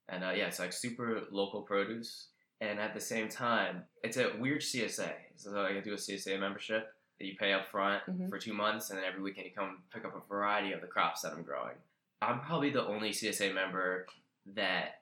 And 0.10 0.24
uh, 0.24 0.31
yeah, 0.36 0.46
it's 0.48 0.60
like 0.60 0.72
super 0.72 1.22
local 1.31 1.62
produce, 1.62 2.27
and 2.62 2.80
at 2.80 2.94
the 2.94 3.00
same 3.02 3.30
time, 3.30 3.84
it's 4.04 4.18
a 4.18 4.32
weird 4.40 4.62
CSA. 4.62 5.12
So 5.36 5.64
I 5.66 5.74
can 5.74 5.84
do 5.84 5.94
a 5.94 5.98
CSA 5.98 6.40
membership 6.40 6.94
that 7.20 7.26
you 7.26 7.36
pay 7.38 7.54
up 7.54 7.68
front 7.68 8.04
Mhm. 8.08 8.30
for 8.30 8.38
two 8.40 8.54
months, 8.54 8.90
and 8.90 8.98
then 9.00 9.06
every 9.06 9.22
weekend 9.22 9.46
you 9.48 9.54
come 9.54 9.84
pick 9.94 10.06
up 10.06 10.16
a 10.16 10.20
variety 10.28 10.72
of 10.74 10.82
the 10.82 10.88
crops 10.88 11.22
that 11.22 11.34
I'm 11.34 11.44
growing. 11.44 11.76
I'm 12.22 12.42
probably 12.42 12.70
the 12.72 12.86
only 12.86 13.12
CSA 13.14 13.52
member 13.54 14.08
that 14.48 15.02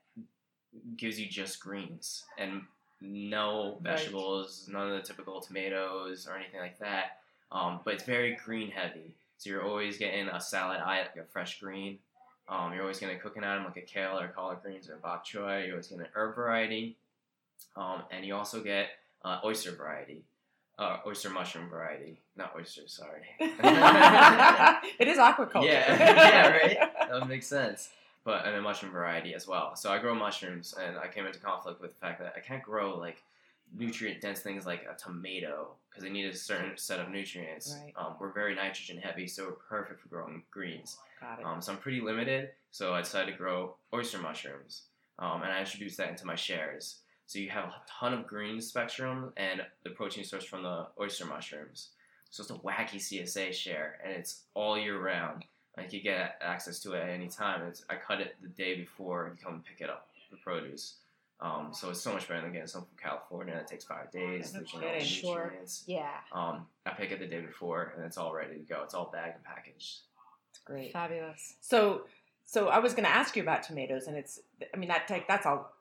gives 0.97 1.19
you 1.19 1.27
just 1.29 1.61
greens 1.61 2.25
and 2.37 2.65
no 2.99 3.73
Right. 3.75 3.81
vegetables, 3.97 4.67
none 4.67 4.89
of 4.89 4.95
the 4.97 5.01
typical 5.07 5.39
tomatoes 5.41 6.27
or 6.27 6.35
anything 6.35 6.59
like 6.59 6.77
that. 6.79 7.21
Um, 7.51 7.81
but 7.85 7.93
it's 7.95 8.03
very 8.03 8.35
green 8.35 8.71
heavy. 8.71 9.15
So 9.37 9.49
you're 9.49 9.63
always 9.63 9.97
getting 9.97 10.27
a 10.27 10.39
salad 10.41 10.81
eye, 10.81 11.01
like 11.01 11.15
a 11.17 11.25
fresh 11.25 11.59
green. 11.59 11.99
Um, 12.47 12.73
you're 12.73 12.81
always 12.81 12.99
going 12.99 13.15
to 13.15 13.21
cook 13.21 13.37
an 13.37 13.43
item 13.43 13.63
like 13.65 13.77
a 13.77 13.81
kale 13.81 14.19
or 14.19 14.27
collard 14.29 14.61
greens 14.61 14.89
or 14.89 14.97
bok 14.97 15.25
choy. 15.25 15.63
You're 15.65 15.73
always 15.75 15.87
getting 15.87 16.05
an 16.05 16.11
herb 16.13 16.35
variety. 16.35 16.97
Um, 17.75 18.03
and 18.11 18.25
you 18.25 18.35
also 18.35 18.61
get 18.61 18.87
uh, 19.23 19.39
oyster 19.43 19.71
variety, 19.71 20.23
uh, 20.77 20.97
oyster 21.05 21.29
mushroom 21.29 21.69
variety. 21.69 22.21
Not 22.35 22.53
oysters, 22.55 22.91
sorry. 22.93 23.23
it 23.39 25.07
is 25.07 25.17
aquaculture. 25.17 25.65
Yeah, 25.65 25.97
yeah, 25.97 26.47
right? 26.49 26.77
that 27.09 27.27
makes 27.27 27.47
sense. 27.47 27.89
But 28.23 28.45
and 28.45 28.55
a 28.55 28.61
mushroom 28.61 28.91
variety 28.91 29.33
as 29.33 29.47
well. 29.47 29.75
So 29.75 29.91
I 29.91 29.99
grow 29.99 30.15
mushrooms, 30.15 30.73
and 30.81 30.97
I 30.97 31.07
came 31.07 31.25
into 31.25 31.39
conflict 31.39 31.81
with 31.81 31.93
the 31.93 31.99
fact 31.99 32.19
that 32.19 32.33
I 32.35 32.39
can't 32.39 32.63
grow 32.63 32.97
like 32.97 33.21
nutrient 33.77 34.21
dense 34.21 34.39
things 34.39 34.65
like 34.65 34.85
a 34.89 34.97
tomato 34.97 35.69
because 35.89 36.03
they 36.03 36.09
need 36.09 36.25
a 36.25 36.35
certain 36.35 36.71
set 36.75 36.99
of 36.99 37.09
nutrients. 37.09 37.77
Right. 37.81 37.93
Um, 37.95 38.15
we're 38.19 38.31
very 38.31 38.55
nitrogen 38.55 38.97
heavy, 38.97 39.27
so 39.27 39.45
we're 39.45 39.51
perfect 39.51 40.01
for 40.01 40.09
growing 40.09 40.43
greens. 40.51 40.97
Got 41.21 41.39
it. 41.39 41.45
Um, 41.45 41.61
so 41.61 41.71
I'm 41.71 41.77
pretty 41.77 42.01
limited. 42.01 42.49
So 42.71 42.93
I 42.93 43.01
decided 43.01 43.31
to 43.31 43.37
grow 43.37 43.75
oyster 43.93 44.17
mushrooms, 44.17 44.83
um, 45.19 45.43
and 45.43 45.51
I 45.51 45.59
introduced 45.59 45.97
that 45.97 46.09
into 46.09 46.25
my 46.25 46.35
shares. 46.35 46.97
So 47.27 47.39
you 47.39 47.49
have 47.49 47.65
a 47.65 47.81
ton 47.87 48.13
of 48.13 48.27
green 48.27 48.61
spectrum 48.61 49.33
and 49.37 49.61
the 49.83 49.89
protein 49.89 50.23
source 50.23 50.43
from 50.43 50.63
the 50.63 50.87
oyster 50.99 51.25
mushrooms. 51.25 51.89
So 52.29 52.41
it's 52.41 52.51
a 52.51 52.55
wacky 52.55 52.97
CSA 52.97 53.53
share, 53.53 53.99
and 54.03 54.13
it's 54.13 54.43
all 54.53 54.77
year 54.77 54.99
round. 54.99 55.45
Like 55.77 55.93
you 55.93 56.01
get 56.01 56.37
access 56.41 56.79
to 56.81 56.93
it 56.93 57.01
at 57.01 57.09
any 57.09 57.27
time. 57.27 57.65
It's, 57.67 57.83
I 57.89 57.95
cut 57.95 58.21
it 58.21 58.35
the 58.41 58.49
day 58.49 58.75
before 58.75 59.31
you 59.35 59.43
come 59.43 59.63
pick 59.67 59.81
it 59.81 59.89
up, 59.89 60.09
the 60.31 60.37
produce. 60.37 60.95
Um, 61.41 61.69
so 61.73 61.89
it's 61.89 62.01
so 62.01 62.13
much 62.13 62.27
better 62.27 62.41
than 62.41 62.53
getting 62.53 62.67
some 62.67 62.83
from 62.83 62.97
California 63.01 63.53
that 63.53 63.67
takes 63.67 63.83
five 63.83 64.09
days. 64.11 64.53
No 64.53 64.59
there's 64.59 64.73
no 64.73 64.79
kidding. 64.79 65.03
Sure. 65.03 65.43
nutrients. 65.43 65.83
Yeah. 65.85 66.09
Um, 66.31 66.65
I 66.85 66.91
pick 66.91 67.11
it 67.11 67.19
the 67.19 67.27
day 67.27 67.41
before, 67.41 67.93
and 67.95 68.05
it's 68.05 68.17
all 68.17 68.33
ready 68.33 68.55
to 68.55 68.61
go. 68.61 68.81
It's 68.83 68.93
all 68.93 69.09
bagged 69.11 69.35
and 69.35 69.43
packaged. 69.43 69.99
It's 70.49 70.59
great. 70.63 70.93
Fabulous. 70.93 71.55
So, 71.59 72.03
so 72.45 72.69
I 72.69 72.79
was 72.79 72.93
going 72.93 73.03
to 73.03 73.13
ask 73.13 73.35
you 73.35 73.43
about 73.43 73.63
tomatoes, 73.63 74.07
and 74.07 74.15
it's. 74.15 74.39
I 74.73 74.77
mean, 74.77 74.87
that 74.87 75.07
take 75.07 75.27
that's 75.27 75.45
all. 75.45 75.74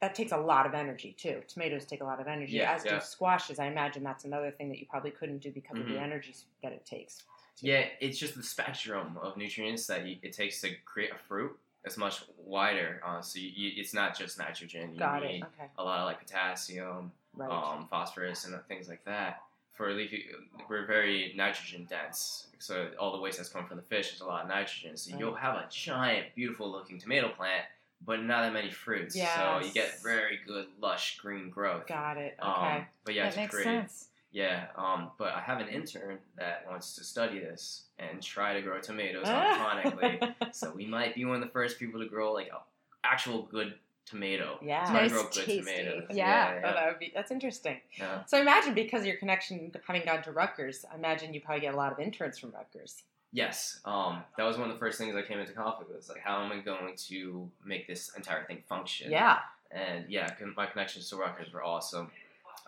That 0.00 0.14
takes 0.14 0.32
a 0.32 0.36
lot 0.36 0.64
of 0.66 0.72
energy 0.74 1.14
too. 1.18 1.42
Tomatoes 1.46 1.84
take 1.84 2.00
a 2.00 2.04
lot 2.04 2.20
of 2.20 2.26
energy, 2.26 2.54
Yeah, 2.56 2.72
as 2.72 2.84
yeah. 2.84 2.98
do 2.98 3.04
squashes. 3.04 3.58
I 3.58 3.66
imagine 3.66 4.02
that's 4.02 4.24
another 4.24 4.50
thing 4.50 4.70
that 4.70 4.78
you 4.78 4.86
probably 4.86 5.10
couldn't 5.10 5.38
do 5.38 5.52
because 5.52 5.78
of 5.78 5.86
the 5.86 5.94
Mhm. 5.96 6.02
energy 6.02 6.34
that 6.62 6.72
it 6.72 6.86
takes. 6.86 7.22
Yeah, 7.58 7.86
it's 8.00 8.18
just 8.18 8.34
the 8.34 8.42
spectrum 8.42 9.18
of 9.18 9.36
nutrients 9.36 9.86
that 9.88 10.06
you, 10.06 10.16
it 10.22 10.32
takes 10.32 10.62
to 10.62 10.74
create 10.86 11.12
a 11.12 11.18
fruit. 11.18 11.58
It's 11.84 11.98
much 11.98 12.22
wider. 12.38 13.02
Uh, 13.04 13.20
so 13.20 13.38
you, 13.38 13.48
you, 13.50 13.72
it's 13.80 13.92
not 13.92 14.16
just 14.16 14.38
nitrogen. 14.38 14.94
You 14.94 14.98
Got 14.98 15.22
need 15.22 15.42
it. 15.42 15.44
Okay. 15.54 15.68
a 15.76 15.84
lot 15.84 16.00
of 16.00 16.06
like 16.06 16.18
potassium, 16.18 17.12
Right. 17.34 17.50
um, 17.50 17.86
phosphorus, 17.88 18.46
and 18.46 18.58
things 18.66 18.88
like 18.88 19.04
that. 19.04 19.42
For 19.74 19.92
leafy, 19.92 20.30
we're 20.68 20.84
very 20.86 21.32
nitrogen 21.36 21.84
dense. 21.88 22.48
So 22.58 22.90
all 22.98 23.12
the 23.12 23.18
waste 23.20 23.36
that's 23.38 23.48
coming 23.50 23.68
from 23.68 23.76
the 23.76 23.82
fish 23.82 24.12
is 24.14 24.20
a 24.20 24.26
lot 24.26 24.42
of 24.42 24.48
nitrogen. 24.48 24.96
So 24.96 25.10
Right. 25.12 25.20
you'll 25.20 25.34
have 25.34 25.56
a 25.56 25.66
giant, 25.70 26.34
beautiful 26.34 26.70
looking 26.70 26.98
tomato 26.98 27.28
plant, 27.30 27.64
but 28.04 28.22
not 28.22 28.42
that 28.42 28.52
many 28.52 28.70
fruits. 28.70 29.14
So 29.14 29.60
you 29.64 29.70
get 29.72 30.02
very 30.02 30.38
good, 30.46 30.66
lush 30.80 31.18
green 31.18 31.50
growth. 31.50 31.86
Got 31.86 32.16
it. 32.16 32.36
Okay. 32.42 32.50
Um, 32.76 32.86
but 33.04 33.14
yeah, 33.14 33.22
that 33.24 33.28
it's 33.28 33.36
makes 33.36 33.54
great. 33.54 33.64
sense. 33.64 34.06
Yeah, 34.32 34.66
um, 34.76 35.10
but 35.18 35.32
I 35.34 35.40
have 35.40 35.60
an 35.60 35.68
intern 35.68 36.18
that 36.38 36.64
wants 36.68 36.94
to 36.94 37.04
study 37.04 37.40
this 37.40 37.84
and 37.98 38.22
try 38.22 38.54
to 38.54 38.62
grow 38.62 38.80
tomatoes 38.80 39.26
hydroponically. 39.28 40.34
so 40.52 40.72
we 40.72 40.86
might 40.86 41.14
be 41.14 41.24
one 41.24 41.34
of 41.36 41.40
the 41.42 41.48
first 41.52 41.78
people 41.78 42.00
to 42.00 42.06
grow 42.06 42.32
like 42.32 42.48
a 42.48 42.60
actual 43.04 43.42
good 43.42 43.74
tomato. 44.06 44.58
Yeah. 44.62 44.84
Try 44.84 44.94
to 44.94 45.02
Nice, 45.02 45.10
grow 45.12 45.22
good 45.24 45.32
tasty. 45.32 45.58
tomatoes. 45.58 46.04
Yeah. 46.10 46.60
Oh, 46.64 46.72
that 46.74 46.86
would 46.88 46.98
be 47.00 47.12
that's 47.14 47.30
interesting. 47.30 47.80
yeah. 47.98 48.24
So 48.26 48.38
I 48.38 48.40
imagine 48.40 48.74
because 48.74 49.00
of 49.00 49.06
your 49.06 49.16
connection 49.16 49.72
having 49.86 50.04
gone 50.04 50.22
to 50.22 50.32
Rutgers, 50.32 50.84
I 50.90 50.96
imagine 50.96 51.34
you 51.34 51.40
probably 51.40 51.62
get 51.62 51.74
a 51.74 51.76
lot 51.76 51.92
of 51.92 51.98
interns 51.98 52.38
from 52.38 52.52
Rutgers. 52.52 53.02
Yes, 53.32 53.80
um, 53.84 54.24
that 54.36 54.42
was 54.44 54.58
one 54.58 54.68
of 54.68 54.74
the 54.74 54.80
first 54.80 54.98
things 54.98 55.14
I 55.14 55.22
came 55.22 55.38
into 55.38 55.52
conflict 55.52 55.90
with. 55.92 56.08
Like, 56.08 56.20
how 56.20 56.42
am 56.42 56.50
I 56.50 56.58
going 56.58 56.96
to 57.08 57.48
make 57.64 57.86
this 57.86 58.10
entire 58.16 58.44
thing 58.44 58.62
function? 58.68 59.10
Yeah. 59.10 59.38
And 59.70 60.04
yeah, 60.08 60.30
my 60.56 60.66
connections 60.66 61.08
to 61.10 61.16
Rutgers 61.16 61.52
were 61.52 61.62
awesome. 61.62 62.10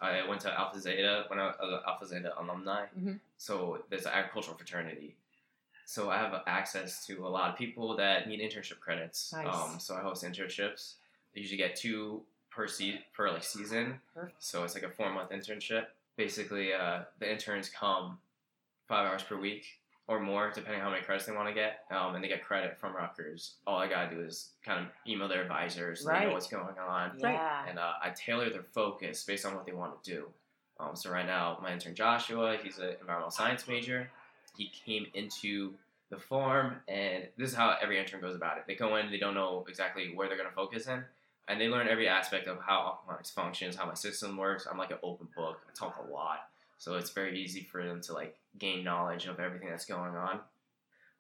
I 0.01 0.27
went 0.29 0.41
to 0.43 0.53
Alpha 0.57 0.79
Zeta 0.81 1.25
when 1.29 1.41
I 1.41 1.47
was 1.47 1.57
an 1.61 1.81
Alpha 1.87 2.07
Zeta 2.07 2.33
alumni. 2.41 2.87
Mhm. 2.97 3.19
So 3.39 3.83
there's 3.91 4.07
an 4.07 4.13
agricultural 4.13 4.57
fraternity. 4.57 5.17
So 5.85 6.11
I 6.11 6.17
have 6.19 6.33
access 6.47 7.05
to 7.07 7.27
a 7.27 7.29
lot 7.29 7.51
of 7.51 7.57
people 7.59 7.97
that 7.97 8.29
need 8.29 8.41
internship 8.41 8.79
credits. 8.79 9.33
Nice. 9.33 9.47
Um, 9.53 9.81
so 9.81 9.97
I 9.97 10.01
host 10.01 10.23
internships. 10.25 10.95
I 11.35 11.41
usually 11.41 11.57
get 11.59 11.75
two 11.75 12.25
per 12.51 12.69
se- 12.69 13.05
per 13.15 13.31
like 13.31 13.43
season. 13.43 14.01
Perfect. 14.15 14.43
So 14.43 14.63
it's 14.63 14.75
like 14.75 14.85
a 14.85 14.91
four 14.91 15.11
month 15.13 15.31
internship. 15.31 15.87
Basically, 16.17 16.73
uh, 16.73 17.03
the 17.19 17.31
interns 17.31 17.69
come 17.69 18.21
five 18.87 19.09
hours 19.11 19.23
per 19.25 19.37
week 19.37 19.65
or 20.09 20.19
more, 20.21 20.51
depending 20.55 20.81
on 20.81 20.87
how 20.87 20.91
many 20.91 21.03
credits 21.03 21.27
they 21.27 21.33
want 21.33 21.49
to 21.49 21.55
get, 21.55 21.85
um, 21.91 22.15
and 22.15 22.23
they 22.25 22.29
get 22.29 22.45
credit 22.45 22.77
from 22.79 22.95
Rutgers. 22.95 23.55
All 23.67 23.79
I 23.79 23.89
gotta 23.89 24.15
do 24.15 24.21
is 24.21 24.51
kind 24.65 24.81
of 24.81 24.87
email 25.07 25.29
their 25.29 25.43
advisors, 25.43 26.01
so 26.03 26.09
they 26.13 26.27
know 26.27 26.33
what's 26.33 26.49
going 26.49 26.77
on, 26.79 27.13
Yeah. 27.19 27.65
and 27.69 27.79
uh, 27.79 27.93
I 28.03 28.11
tailor 28.11 28.51
their 28.51 28.65
focus 28.75 29.23
based 29.25 29.47
on 29.47 29.55
what 29.55 29.65
they 29.65 29.73
want 29.73 30.03
to 30.03 30.11
do. 30.11 30.27
Um, 30.81 30.97
so 30.97 31.11
right 31.11 31.27
now, 31.27 31.59
my 31.63 31.73
intern 31.73 31.95
Joshua, 31.95 32.57
he's 32.63 32.79
an 32.79 32.97
environmental 33.01 33.31
science 33.31 33.69
major. 33.69 34.11
He 34.57 34.69
came 34.85 35.07
into 35.15 35.75
the 36.11 36.19
farm, 36.19 36.77
and 36.89 37.29
this 37.39 37.51
is 37.51 37.57
how 37.57 37.77
every 37.81 37.99
intern 37.99 38.21
goes 38.21 38.35
about 38.35 38.59
it. 38.59 38.65
They 38.67 38.75
go 38.75 38.97
in, 38.97 39.11
they 39.11 39.19
don't 39.19 39.35
know 39.35 39.65
exactly 39.69 40.13
where 40.15 40.27
they're 40.29 40.37
going 40.37 40.49
to 40.49 40.55
focus 40.55 40.89
in, 40.89 41.05
and 41.49 41.61
they 41.61 41.69
learn 41.69 41.89
every 41.89 42.09
aspect 42.09 42.49
of 42.49 42.59
how 42.61 42.99
aquaponics 43.09 43.33
functions, 43.33 43.77
how 43.77 43.87
my 43.87 43.95
system 43.95 44.37
works. 44.37 44.67
I'm 44.71 44.77
like 44.79 44.91
an 44.91 44.99
open 45.03 45.29
book. 45.37 45.61
I 45.69 45.73
talk 45.75 46.05
a 46.07 46.13
lot. 46.13 46.49
so 46.79 46.97
it's 46.97 47.11
very 47.11 47.39
easy 47.41 47.63
for 47.63 47.87
them 47.87 48.01
to 48.03 48.13
like 48.13 48.37
gain 48.59 48.85
knowledge 48.85 49.27
of 49.27 49.41
everything 49.41 49.69
that's 49.69 49.87
going 49.87 50.15
on. 50.15 50.41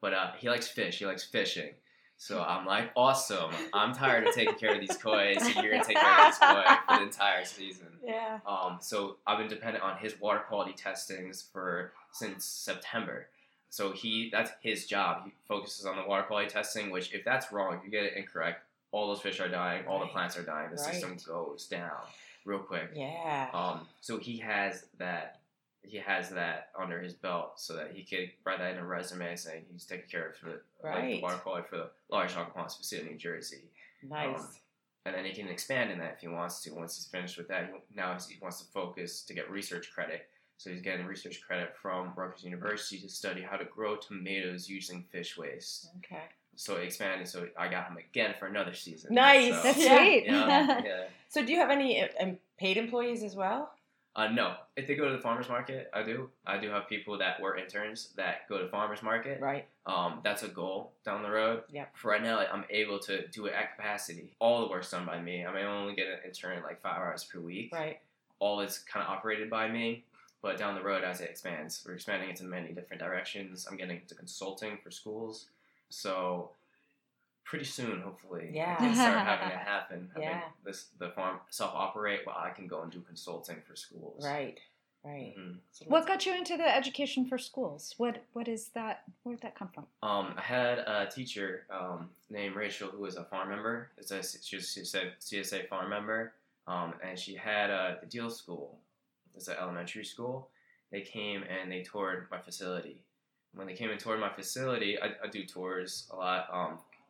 But 0.01 0.15
uh, 0.15 0.33
he 0.39 0.49
likes 0.49 0.69
fish. 0.69 0.99
He 0.99 1.07
likes 1.07 1.25
fishing. 1.25 1.71
So 2.17 2.41
I'm 2.41 2.65
like, 2.67 2.91
awesome. 2.95 3.51
I'm 3.73 3.93
tired 3.93 4.27
of 4.29 4.35
taking 4.35 4.55
care 4.55 4.75
of 4.75 4.81
these 4.81 4.97
koi, 4.97 5.35
so 5.39 5.61
you're 5.61 5.73
gonna 5.73 5.85
take 5.85 5.97
care 5.97 6.21
of 6.21 6.31
this 6.31 6.39
koi 6.39 6.65
for 6.87 6.97
the 6.99 7.03
entire 7.03 7.45
season. 7.45 7.87
Yeah. 8.05 8.41
Um, 8.45 8.79
so 8.81 9.19
I've 9.29 9.39
been 9.39 9.47
dependent 9.47 9.85
on 9.85 9.97
his 9.97 10.21
water 10.21 10.41
quality 10.41 10.73
testings 10.73 11.41
for 11.53 11.93
since 12.11 12.45
September. 12.45 13.29
So 13.71 13.93
he 13.93 14.29
that's 14.33 14.51
his 14.61 14.87
job. 14.87 15.23
He 15.25 15.33
focuses 15.47 15.87
on 15.87 15.97
the 15.97 16.03
water 16.05 16.25
quality 16.25 16.51
testing, 16.51 16.91
which 16.91 17.15
if 17.15 17.25
that's 17.25 17.53
wrong, 17.53 17.75
if 17.75 17.85
you 17.85 17.91
get 17.93 18.03
it 18.03 18.15
incorrect, 18.17 18.65
all 18.91 19.07
those 19.07 19.21
fish 19.21 19.39
are 19.39 19.49
dying, 19.49 19.87
all 19.87 20.01
the 20.01 20.07
plants 20.07 20.37
are 20.37 20.43
dying, 20.43 20.73
the 20.73 20.79
system 20.79 21.17
goes 21.27 21.67
down 21.69 21.93
real 22.45 22.59
quick. 22.59 22.91
Yeah. 22.95 23.49
Um, 23.55 23.87
so 24.01 24.19
he 24.19 24.39
has 24.39 24.87
that 24.99 25.42
he 25.83 25.99
has 25.99 26.31
that 26.31 26.69
under 26.79 27.01
his 27.01 27.13
belt 27.15 27.53
so 27.61 27.75
that 27.75 27.91
he 27.93 28.05
could 28.05 28.31
write 28.45 28.59
that 28.61 28.73
in 28.75 28.79
a 28.79 28.87
resume 28.87 29.35
saying 29.37 29.65
he's 29.73 29.85
taking 29.85 30.09
care 30.09 30.29
of 30.29 30.35
the, 30.45 30.61
like, 30.87 31.03
the 31.05 31.21
water 31.23 31.37
quality 31.37 31.67
for 31.69 31.77
the 31.77 31.91
large 32.11 32.33
aquaponics 32.35 32.77
facility 32.77 33.09
in 33.09 33.13
New 33.15 33.19
Jersey. 33.19 33.65
nice. 34.09 34.39
um, 34.39 34.49
And 35.05 35.15
then 35.17 35.25
he 35.25 35.33
can 35.33 35.49
expand 35.49 35.91
in 35.91 35.99
that 35.99 36.13
if 36.15 36.21
he 36.21 36.29
wants 36.29 36.63
to. 36.63 36.71
Once 36.75 36.97
he's 36.97 37.07
finished 37.07 37.37
with 37.37 37.49
that, 37.49 37.67
he, 37.67 37.97
now 37.97 38.17
he 38.29 38.39
wants 38.41 38.61
to 38.61 38.67
focus 38.73 39.23
to 39.23 39.35
get 39.35 39.51
research 39.51 39.91
credit. 39.93 40.29
So 40.59 40.71
he's 40.71 40.81
getting 40.83 41.07
research 41.07 41.41
credit 41.45 41.75
from 41.83 42.13
Rutgers 42.15 42.45
University 42.45 43.01
to 43.01 43.09
study 43.09 43.43
how 43.43 43.57
to 43.57 43.65
grow 43.65 43.97
tomatoes 43.97 44.69
using 44.69 45.05
fish 45.11 45.37
waste. 45.37 45.89
okay. 45.99 46.23
So 46.55 46.77
he 46.79 46.85
expanded. 46.87 47.27
So 47.27 47.49
I 47.59 47.67
got 47.67 47.89
him 47.89 47.97
again 47.97 48.35
for 48.39 48.47
another 48.47 48.75
season. 48.75 49.15
Nice. 49.15 49.55
So, 49.57 49.63
That's 49.65 49.79
Yeah. 49.85 49.97
sweet. 49.99 50.25
yeah, 50.27 50.81
yeah. 50.85 51.05
So 51.29 51.45
do 51.45 51.51
you 51.53 51.59
have 51.59 51.71
any 51.71 52.09
um, 52.21 52.37
paid 52.59 52.77
employees 52.77 53.25
as 53.25 53.35
well? 53.35 53.73
Uh, 54.15 54.29
no, 54.29 54.55
if 54.77 54.87
they 54.87 54.95
go 54.95 55.07
to 55.09 55.17
the 55.17 55.23
farmers 55.23 55.49
market, 55.49 55.91
I 55.95 56.03
do. 56.03 56.29
I 56.47 56.59
do 56.59 56.69
have 56.69 56.87
people 56.87 57.17
that 57.19 57.41
were 57.41 57.57
interns 57.57 58.11
that 58.17 58.47
go 58.49 58.59
to 58.59 58.69
farmers 58.69 59.03
market. 59.03 59.41
Right. 59.41 59.67
Um, 59.87 60.21
that's 60.23 60.43
a 60.43 60.49
goal 60.49 60.93
down 61.05 61.23
the 61.23 61.31
road. 61.31 61.63
Yep. 61.73 61.97
For 61.97 62.11
right 62.11 62.23
now, 62.23 62.39
I'm 62.39 62.65
able 62.69 62.99
to 63.01 63.27
do 63.29 63.47
it 63.47 63.55
at 63.55 63.75
capacity. 63.77 64.35
All 64.39 64.61
the 64.61 64.69
work's 64.69 64.91
done 64.91 65.07
by 65.07 65.21
me. 65.21 65.47
I 65.47 65.55
mean, 65.55 65.65
I 65.65 65.81
only 65.81 65.95
get 65.95 66.09
an 66.09 66.19
intern 66.27 66.63
like 66.63 66.83
five 66.83 66.99
hours 66.99 67.25
per 67.25 67.41
week. 67.41 67.73
Right. 67.73 68.01
All 68.39 68.61
is 68.61 68.81
kind 68.81 69.03
of 69.03 69.11
operated 69.11 69.49
by 69.49 69.69
me. 69.69 70.05
But 70.43 70.59
down 70.59 70.75
the 70.75 70.83
road, 70.83 71.05
as 71.05 71.21
it 71.21 71.31
expands, 71.31 71.83
we're 71.87 71.95
expanding 71.95 72.29
into 72.29 72.45
many 72.45 72.73
different 72.73 73.01
directions. 73.01 73.67
I'm 73.71 73.77
getting 73.77 73.99
into 73.99 74.15
consulting 74.15 74.77
for 74.83 74.91
schools. 74.91 75.47
So 75.89 76.51
pretty 77.45 77.65
soon, 77.65 78.01
hopefully, 78.01 78.51
Yeah. 78.53 78.73
I 78.79 78.83
can 78.85 78.95
start 78.95 79.27
having 79.27 79.49
it 79.49 79.59
happen. 79.59 80.11
Having 80.15 80.29
Yeah. 80.29 80.43
this 80.65 80.87
the 80.99 81.11
farm 81.11 81.41
self 81.51 81.73
operate, 81.75 82.21
while 82.27 82.39
I 82.39 82.51
can 82.51 82.67
go 82.67 82.83
and 82.83 82.91
do 82.93 83.01
consulting 83.01 83.61
for 83.63 83.77
schools. 83.77 84.25
Right. 84.25 84.59
Right. 85.05 85.35
Mhm. 85.37 85.59
So 85.73 85.85
What 85.87 86.07
got 86.07 86.25
you 86.27 86.33
into 86.33 86.57
the 86.57 86.77
education 86.77 87.27
for 87.27 87.37
schools? 87.37 87.95
What 87.99 88.23
what 88.35 88.47
is 88.47 88.69
that? 88.69 89.03
Where 89.25 89.35
did 89.35 89.43
that 89.43 89.57
come 89.57 89.69
from? 89.69 89.87
Um, 90.03 90.35
I 90.39 90.43
had 90.43 90.79
a 90.79 91.11
teacher 91.13 91.67
um, 91.71 92.11
named 92.31 92.55
Rachel 92.55 92.89
who 92.89 92.99
was 93.03 93.17
a 93.17 93.25
farm 93.25 93.49
member. 93.49 93.91
It's 93.99 94.13
a, 94.13 94.23
she 94.23 94.57
was 94.57 94.71
she 94.73 94.85
said 94.85 95.15
CSA 95.21 95.69
farm 95.69 95.91
member, 95.91 96.35
um, 96.69 96.95
and 97.03 97.19
she 97.19 97.35
had 97.35 97.69
a 97.71 97.99
the 98.01 98.07
Deal 98.07 98.31
School. 98.31 98.79
It's 99.35 99.49
an 99.49 99.57
elementary 99.59 100.05
school. 100.05 100.49
They 100.93 101.01
came 101.01 101.43
and 101.45 101.73
they 101.73 101.83
toured 101.83 102.29
my 102.31 102.39
facility. 102.39 102.99
When 103.55 103.67
they 103.67 103.75
came 103.75 103.91
and 103.91 103.99
toured 103.99 104.21
my 104.21 104.29
facility, 104.33 105.01
I, 105.03 105.15
I 105.25 105.27
do 105.29 105.45
tours 105.45 106.07
a 106.13 106.17
lot. 106.17 106.49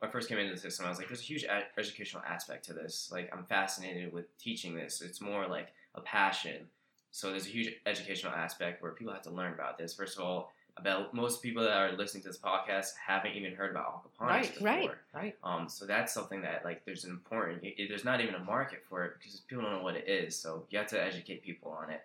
When 0.02 0.08
I 0.08 0.12
first 0.12 0.28
came 0.28 0.38
into 0.38 0.52
the 0.52 0.60
system, 0.60 0.84
I 0.84 0.88
was 0.88 0.98
like, 0.98 1.06
"There's 1.06 1.20
a 1.20 1.24
huge 1.24 1.44
a- 1.44 1.68
educational 1.78 2.24
aspect 2.24 2.64
to 2.64 2.72
this. 2.72 3.08
Like, 3.12 3.30
I'm 3.32 3.44
fascinated 3.44 4.12
with 4.12 4.36
teaching 4.36 4.74
this. 4.74 5.00
It's 5.00 5.20
more 5.20 5.46
like 5.46 5.68
a 5.94 6.00
passion." 6.00 6.68
So 7.12 7.30
there's 7.30 7.46
a 7.46 7.50
huge 7.50 7.72
educational 7.86 8.32
aspect 8.32 8.82
where 8.82 8.90
people 8.92 9.12
have 9.12 9.22
to 9.22 9.30
learn 9.30 9.52
about 9.52 9.78
this. 9.78 9.94
First 9.94 10.18
of 10.18 10.24
all, 10.24 10.50
about 10.76 11.14
most 11.14 11.40
people 11.40 11.62
that 11.62 11.72
are 11.76 11.92
listening 11.92 12.24
to 12.24 12.30
this 12.30 12.38
podcast 12.38 12.96
haven't 12.96 13.34
even 13.36 13.54
heard 13.54 13.70
about 13.70 14.02
aquaponics 14.02 14.28
Right, 14.28 14.54
before. 14.54 14.64
right. 14.64 14.90
Right. 15.14 15.36
Um, 15.44 15.68
so 15.68 15.86
that's 15.86 16.12
something 16.12 16.40
that 16.42 16.64
like 16.64 16.84
there's 16.84 17.04
an 17.04 17.12
important. 17.12 17.62
It- 17.62 17.88
there's 17.88 18.04
not 18.04 18.20
even 18.20 18.34
a 18.34 18.40
market 18.42 18.82
for 18.88 19.04
it 19.04 19.12
because 19.20 19.38
people 19.40 19.62
don't 19.62 19.72
know 19.72 19.82
what 19.84 19.94
it 19.94 20.08
is. 20.08 20.34
So 20.36 20.66
you 20.70 20.78
have 20.78 20.88
to 20.88 21.00
educate 21.00 21.42
people 21.44 21.70
on 21.70 21.90
it. 21.90 22.04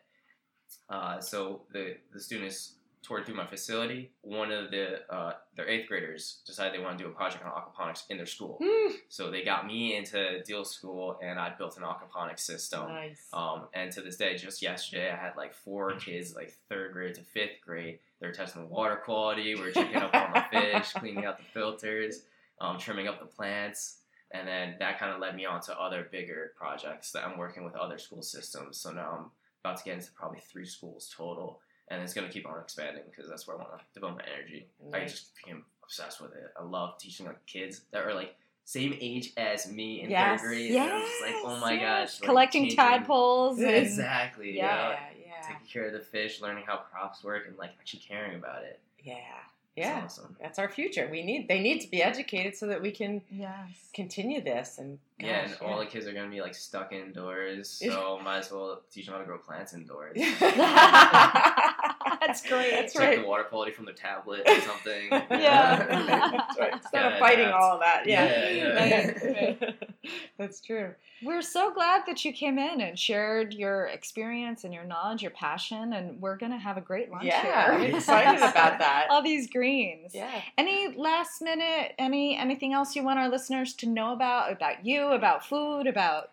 Uh, 0.88 1.20
so 1.20 1.64
the 1.72 1.98
the 2.14 2.20
students 2.20 2.76
toured 3.08 3.26
through 3.26 3.36
my 3.36 3.46
facility. 3.46 4.12
One 4.22 4.52
of 4.52 4.70
the 4.70 5.02
uh, 5.10 5.34
their 5.56 5.68
eighth 5.68 5.88
graders 5.88 6.40
decided 6.46 6.74
they 6.74 6.84
want 6.84 6.98
to 6.98 7.04
do 7.04 7.10
a 7.10 7.14
project 7.14 7.46
on 7.46 7.52
aquaponics 7.52 8.04
in 8.10 8.18
their 8.18 8.26
school. 8.26 8.60
Hmm. 8.62 8.92
So 9.08 9.32
they 9.32 9.44
got 9.44 9.66
me 9.66 9.96
into 9.96 10.44
deal 10.44 10.66
school, 10.66 11.18
and 11.24 11.40
I 11.40 11.54
built 11.58 11.78
an 11.78 11.84
aquaponics 11.84 12.42
system. 12.42 12.88
Nice. 12.90 13.28
Um, 13.32 13.68
and 13.74 13.92
to 13.94 14.02
this 14.02 14.18
day, 14.18 14.36
just 14.36 14.62
yesterday, 14.62 15.10
I 15.12 15.16
had 15.16 15.38
like 15.38 15.54
four 15.54 15.94
kids, 15.96 16.36
like 16.36 16.54
third 16.70 16.94
grade 16.94 17.16
to 17.16 17.22
fifth 17.22 17.62
grade. 17.66 18.00
They're 18.20 18.34
testing 18.34 18.64
the 18.64 18.68
water 18.68 18.98
quality. 18.98 19.56
We're 19.56 19.72
checking 19.72 19.98
up 19.98 20.14
on 20.14 20.34
the 20.34 20.44
fish, 20.52 20.92
cleaning 20.94 21.26
out 21.26 21.38
the 21.38 21.46
filters, 21.54 22.24
um, 22.60 22.78
trimming 22.78 23.08
up 23.08 23.20
the 23.20 23.26
plants. 23.26 24.00
And 24.32 24.46
then 24.46 24.76
that 24.80 25.00
kind 25.00 25.14
of 25.14 25.22
led 25.22 25.36
me 25.36 25.46
on 25.46 25.62
to 25.62 25.80
other 25.80 26.08
bigger 26.12 26.52
projects 26.58 27.12
that 27.14 27.26
I'm 27.26 27.38
working 27.38 27.64
with 27.64 27.76
other 27.76 27.98
school 27.98 28.22
systems. 28.22 28.78
So 28.78 28.92
now 28.92 29.18
I'm 29.18 29.26
about 29.64 29.78
to 29.78 29.84
get 29.86 29.94
into 29.94 30.12
probably 30.12 30.40
three 30.40 30.66
schools 30.66 31.14
total. 31.16 31.62
And 31.90 32.02
it's 32.02 32.14
going 32.14 32.28
to 32.28 32.34
keep 32.34 32.46
on 32.48 32.60
expanding 32.60 33.04
because 33.10 33.30
that's 33.30 33.48
where 33.48 33.56
I 33.56 33.60
want 33.60 33.72
to 33.78 33.84
devote 33.94 34.18
my 34.18 34.24
energy. 34.36 34.68
I 34.94 35.02
just 35.06 35.34
became 35.36 35.64
obsessed 35.84 36.20
with 36.22 36.34
it. 36.34 36.52
I 36.60 36.64
love 36.64 36.98
teaching 36.98 37.26
like 37.26 37.46
kids 37.46 37.82
that 37.92 38.04
are 38.04 38.14
like 38.14 38.36
same 38.66 38.94
age 39.00 39.32
as 39.38 39.72
me 39.72 40.02
in 40.02 40.10
Yes. 40.10 40.42
third 40.42 40.48
grade. 40.50 40.72
And 40.76 40.92
I'm 40.92 41.02
just 41.02 41.22
like, 41.22 41.36
oh 41.46 41.58
my 41.62 41.72
yes. 41.74 42.12
gosh. 42.16 42.22
like, 42.22 42.28
Collecting 42.30 42.64
changing- 42.64 42.78
tadpoles. 42.78 43.60
and- 43.60 43.70
Exactly. 43.76 44.58
Yeah. 44.58 44.66
Yeah. 44.66 44.90
Yeah. 44.90 45.26
Yeah. 45.28 45.48
Taking 45.48 45.68
care 45.72 45.86
of 45.88 45.94
the 45.94 46.02
fish, 46.02 46.42
learning 46.42 46.66
how 46.68 46.76
crops 46.78 47.24
work, 47.24 47.44
and 47.48 47.58
like 47.58 47.72
actually 47.80 48.02
caring 48.02 48.36
about 48.36 48.64
it. 48.64 48.82
Yeah. 49.02 49.14
It's 49.78 49.86
Yeah. 49.88 50.02
awesome. 50.04 50.36
That's 50.42 50.58
our 50.60 50.68
future. 50.68 51.08
We 51.10 51.22
need. 51.24 51.48
They 51.48 51.60
need 51.62 51.80
to 51.82 51.90
be 51.92 52.02
educated 52.04 52.58
so 52.58 52.66
that 52.68 52.82
we 52.82 52.92
can 52.92 53.22
Yes. 53.30 53.90
continue 53.94 54.42
this. 54.42 54.80
And 54.80 54.98
yeah, 55.20 55.44
and 55.44 55.52
gosh, 55.52 55.62
all 55.62 55.78
the 55.80 55.86
kids 55.86 56.08
are 56.08 56.14
gonna 56.14 56.30
be 56.32 56.42
like 56.42 56.56
stuck 56.56 56.92
indoors, 56.92 57.70
so 57.86 58.20
might 58.20 58.40
as 58.40 58.52
well 58.52 58.82
teach 58.92 59.06
them 59.06 59.14
how 59.14 59.20
to 59.22 59.26
grow 59.26 59.38
plants 59.38 59.74
indoors. 59.74 60.18
That's 62.22 62.46
great. 62.48 62.72
That's 62.72 62.94
Check 62.94 63.02
right. 63.02 63.22
the 63.22 63.28
water 63.28 63.44
quality 63.44 63.72
from 63.72 63.86
the 63.86 63.94
tablet 63.94 64.42
or 64.48 64.62
something. 64.62 65.10
Yeah. 65.32 65.86
That's 66.32 66.60
right. 66.60 66.74
Instead 66.74 66.92
Gotta 67.04 67.16
of 67.16 67.20
fighting 67.20 67.46
adapt. 67.46 67.62
all 67.64 67.74
of 67.74 67.80
that. 67.82 68.08
Yeah. 68.08 68.50
Yeah, 68.50 69.54
yeah. 69.60 69.72
That's 70.38 70.62
true. 70.62 70.94
We're 71.24 71.42
so 71.42 71.74
glad 71.74 72.04
that 72.08 72.24
you 72.24 72.32
came 72.32 72.58
in 72.60 72.82
and 72.82 72.98
shared 72.98 73.54
your 73.54 73.88
experience 73.88 74.64
and 74.64 74.74
your 74.74 74.84
knowledge, 74.84 75.22
your 75.22 75.32
passion, 75.32 75.94
and 75.94 76.22
we're 76.22 76.38
gonna 76.38 76.60
have 76.60 76.78
a 76.78 76.82
great 76.82 77.10
lunch 77.12 77.24
Yeah, 77.26 77.42
here. 77.42 77.54
I'm 77.90 77.96
excited 77.96 78.38
about 78.38 78.80
that. 78.80 79.08
All 79.10 79.22
these 79.24 79.50
greens. 79.50 80.12
Yeah. 80.14 80.42
Any 80.58 80.96
last 80.96 81.42
minute, 81.42 81.94
any 81.98 82.38
anything 82.38 82.74
else 82.74 82.96
you 82.96 83.04
want 83.04 83.20
our 83.20 83.30
listeners 83.30 83.74
to 83.76 83.88
know 83.88 84.14
about 84.14 84.52
about 84.52 84.86
you, 84.86 85.08
about 85.08 85.46
food, 85.46 85.88
about 85.88 86.32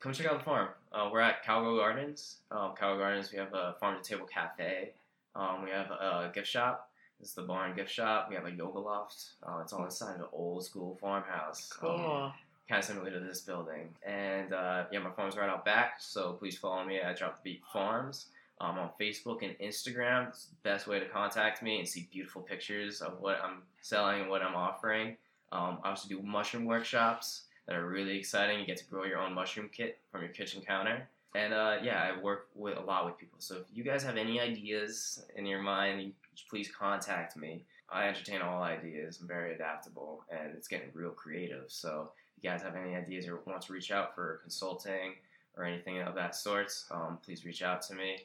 Come 0.00 0.12
check 0.12 0.26
out 0.26 0.38
the 0.38 0.44
farm. 0.44 0.68
Uh, 0.92 1.08
we're 1.10 1.20
at 1.20 1.42
Calgo 1.44 1.78
Gardens. 1.78 2.36
Um, 2.50 2.74
Calgo 2.78 2.98
Gardens, 2.98 3.32
we 3.32 3.38
have 3.38 3.54
a 3.54 3.74
farm 3.80 3.96
to 3.96 4.02
table 4.02 4.26
cafe. 4.26 4.90
Um, 5.36 5.62
we 5.64 5.70
have 5.70 5.90
a 5.90 6.30
gift 6.34 6.48
shop. 6.48 6.90
It's 7.20 7.32
the 7.32 7.42
barn 7.42 7.74
gift 7.74 7.90
shop. 7.90 8.26
We 8.28 8.34
have 8.34 8.44
a 8.46 8.50
yoga 8.50 8.78
loft. 8.78 9.24
Uh, 9.42 9.60
it's 9.62 9.72
on 9.72 9.84
the 9.84 9.90
side 9.90 10.16
of 10.16 10.20
an 10.20 10.26
old 10.32 10.64
school 10.64 10.96
farmhouse. 11.00 11.72
Cool. 11.72 12.32
kind 12.68 12.78
of 12.78 12.84
similar 12.84 13.10
to 13.10 13.20
this 13.20 13.40
building. 13.40 13.88
And 14.06 14.52
uh, 14.52 14.84
yeah, 14.92 14.98
my 15.00 15.10
farm's 15.10 15.36
right 15.36 15.48
out 15.48 15.64
back, 15.64 15.94
so 16.00 16.32
please 16.34 16.56
follow 16.56 16.84
me 16.84 16.98
at 16.98 17.18
Drop 17.18 17.42
the 17.42 17.50
Beet 17.52 17.62
Farms. 17.72 18.26
Um, 18.60 18.78
on 18.78 18.90
Facebook 19.00 19.42
and 19.42 19.58
Instagram, 19.58 20.28
it's 20.28 20.46
the 20.46 20.54
best 20.62 20.86
way 20.86 21.00
to 21.00 21.06
contact 21.06 21.62
me 21.62 21.80
and 21.80 21.88
see 21.88 22.08
beautiful 22.12 22.40
pictures 22.40 23.00
of 23.00 23.20
what 23.20 23.40
I'm 23.42 23.62
selling 23.80 24.22
and 24.22 24.30
what 24.30 24.42
I'm 24.42 24.54
offering. 24.54 25.16
Um, 25.50 25.78
I 25.82 25.90
also 25.90 26.08
do 26.08 26.22
mushroom 26.22 26.64
workshops 26.64 27.42
that 27.66 27.74
are 27.76 27.86
really 27.86 28.16
exciting. 28.16 28.60
You 28.60 28.66
get 28.66 28.76
to 28.78 28.84
grow 28.84 29.04
your 29.04 29.18
own 29.18 29.34
mushroom 29.34 29.68
kit 29.72 29.98
from 30.10 30.22
your 30.22 30.30
kitchen 30.30 30.62
counter. 30.62 31.08
And 31.34 31.52
uh, 31.52 31.78
yeah, 31.82 32.10
I 32.14 32.22
work 32.22 32.46
with 32.54 32.78
a 32.78 32.80
lot 32.80 33.06
with 33.06 33.18
people. 33.18 33.38
So 33.40 33.56
if 33.56 33.64
you 33.72 33.82
guys 33.82 34.02
have 34.04 34.16
any 34.16 34.40
ideas 34.40 35.24
in 35.36 35.46
your 35.46 35.60
mind, 35.60 36.12
please 36.48 36.70
contact 36.76 37.36
me. 37.36 37.64
I 37.90 38.06
entertain 38.08 38.40
all 38.40 38.62
ideas. 38.62 39.18
I'm 39.20 39.26
very 39.28 39.54
adaptable, 39.54 40.24
and 40.30 40.52
it's 40.56 40.68
getting 40.68 40.88
real 40.94 41.10
creative. 41.10 41.64
So 41.68 42.10
if 42.36 42.42
you 42.44 42.50
guys 42.50 42.62
have 42.62 42.76
any 42.76 42.94
ideas 42.94 43.26
or 43.28 43.40
want 43.46 43.62
to 43.62 43.72
reach 43.72 43.90
out 43.90 44.14
for 44.14 44.38
consulting 44.42 45.14
or 45.56 45.64
anything 45.64 46.00
of 46.00 46.14
that 46.14 46.34
sort, 46.34 46.72
um, 46.90 47.18
please 47.24 47.44
reach 47.44 47.62
out 47.62 47.82
to 47.82 47.94
me. 47.94 48.18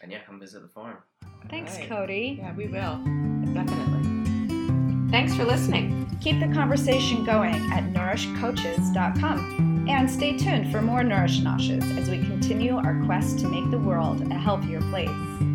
And 0.00 0.10
yeah, 0.10 0.22
come 0.26 0.40
visit 0.40 0.62
the 0.62 0.68
farm. 0.68 0.96
Thanks, 1.50 1.76
Right. 1.76 1.88
Cody. 1.88 2.38
Yeah, 2.40 2.54
we 2.54 2.66
will. 2.66 2.98
Definitely. 3.52 5.10
Thanks 5.10 5.34
for 5.36 5.44
listening. 5.44 6.08
Keep 6.20 6.40
the 6.40 6.48
conversation 6.52 7.24
going 7.24 7.54
at 7.72 7.84
nourishcoaches.com. 7.92 9.73
And 9.86 10.10
stay 10.10 10.36
tuned 10.38 10.72
for 10.72 10.80
more 10.80 11.04
Nourish 11.04 11.40
Noshes 11.40 11.98
as 11.98 12.08
we 12.08 12.18
continue 12.18 12.76
our 12.76 13.02
quest 13.04 13.38
to 13.40 13.48
make 13.48 13.70
the 13.70 13.78
world 13.78 14.22
a 14.30 14.34
healthier 14.34 14.80
place. 14.80 15.53